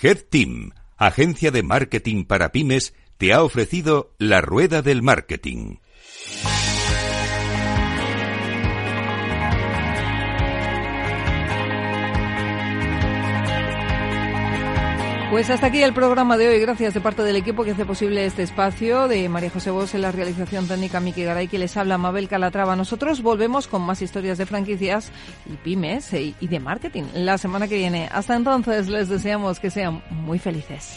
Head 0.00 0.26
Team, 0.30 0.70
agencia 0.96 1.50
de 1.50 1.64
marketing 1.64 2.24
para 2.24 2.52
pymes, 2.52 2.94
te 3.18 3.32
ha 3.32 3.42
ofrecido 3.42 4.14
la 4.18 4.40
rueda 4.40 4.80
del 4.80 5.02
marketing. 5.02 5.76
Pues 15.30 15.50
hasta 15.50 15.66
aquí 15.66 15.82
el 15.82 15.92
programa 15.92 16.38
de 16.38 16.48
hoy. 16.48 16.58
Gracias 16.58 16.94
de 16.94 17.02
parte 17.02 17.22
del 17.22 17.36
equipo 17.36 17.62
que 17.62 17.72
hace 17.72 17.84
posible 17.84 18.24
este 18.24 18.42
espacio, 18.42 19.08
de 19.08 19.28
María 19.28 19.50
José 19.50 19.70
Bos 19.70 19.94
en 19.94 20.00
la 20.00 20.10
realización 20.10 20.66
técnica, 20.66 21.00
Miki 21.00 21.22
Garay, 21.22 21.48
que 21.48 21.58
les 21.58 21.76
habla 21.76 21.98
Mabel 21.98 22.28
Calatrava. 22.28 22.76
Nosotros 22.76 23.20
volvemos 23.20 23.68
con 23.68 23.82
más 23.82 24.00
historias 24.00 24.38
de 24.38 24.46
franquicias 24.46 25.12
y 25.44 25.56
pymes 25.56 26.14
y 26.14 26.34
de 26.40 26.60
marketing 26.60 27.04
la 27.12 27.36
semana 27.36 27.68
que 27.68 27.76
viene. 27.76 28.08
Hasta 28.10 28.36
entonces 28.36 28.88
les 28.88 29.10
deseamos 29.10 29.60
que 29.60 29.70
sean 29.70 30.02
muy 30.08 30.38
felices. 30.38 30.96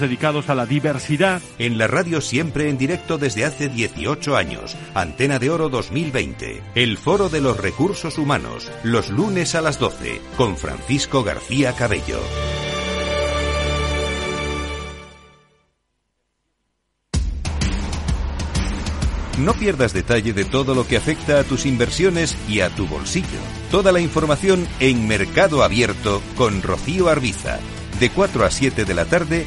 dedicados 0.00 0.48
a 0.48 0.54
la 0.54 0.66
diversidad. 0.66 1.42
En 1.58 1.78
la 1.78 1.86
radio 1.86 2.20
siempre 2.20 2.68
en 2.68 2.78
directo 2.78 3.18
desde 3.18 3.44
hace 3.44 3.68
18 3.68 4.36
años. 4.36 4.76
Antena 4.94 5.38
de 5.38 5.50
Oro 5.50 5.68
2020. 5.68 6.62
El 6.74 6.98
Foro 6.98 7.28
de 7.28 7.40
los 7.40 7.56
Recursos 7.56 8.18
Humanos. 8.18 8.70
Los 8.82 9.10
lunes 9.10 9.54
a 9.54 9.60
las 9.60 9.78
12. 9.78 10.20
Con 10.36 10.56
Francisco 10.56 11.22
García 11.22 11.74
Cabello. 11.74 12.20
No 19.38 19.54
pierdas 19.54 19.92
detalle 19.92 20.32
de 20.32 20.44
todo 20.44 20.74
lo 20.74 20.84
que 20.86 20.96
afecta 20.96 21.38
a 21.38 21.44
tus 21.44 21.64
inversiones 21.64 22.36
y 22.48 22.60
a 22.60 22.70
tu 22.70 22.88
bolsillo. 22.88 23.38
Toda 23.70 23.92
la 23.92 24.00
información 24.00 24.66
en 24.80 25.06
Mercado 25.06 25.62
Abierto 25.62 26.20
con 26.36 26.60
Rocío 26.60 27.08
Arbiza, 27.08 27.60
de 28.00 28.10
4 28.10 28.44
a 28.44 28.50
7 28.50 28.84
de 28.84 28.94
la 28.94 29.04
tarde 29.04 29.46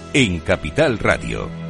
en 0.13 0.39
Capital 0.39 0.99
Radio. 0.99 1.60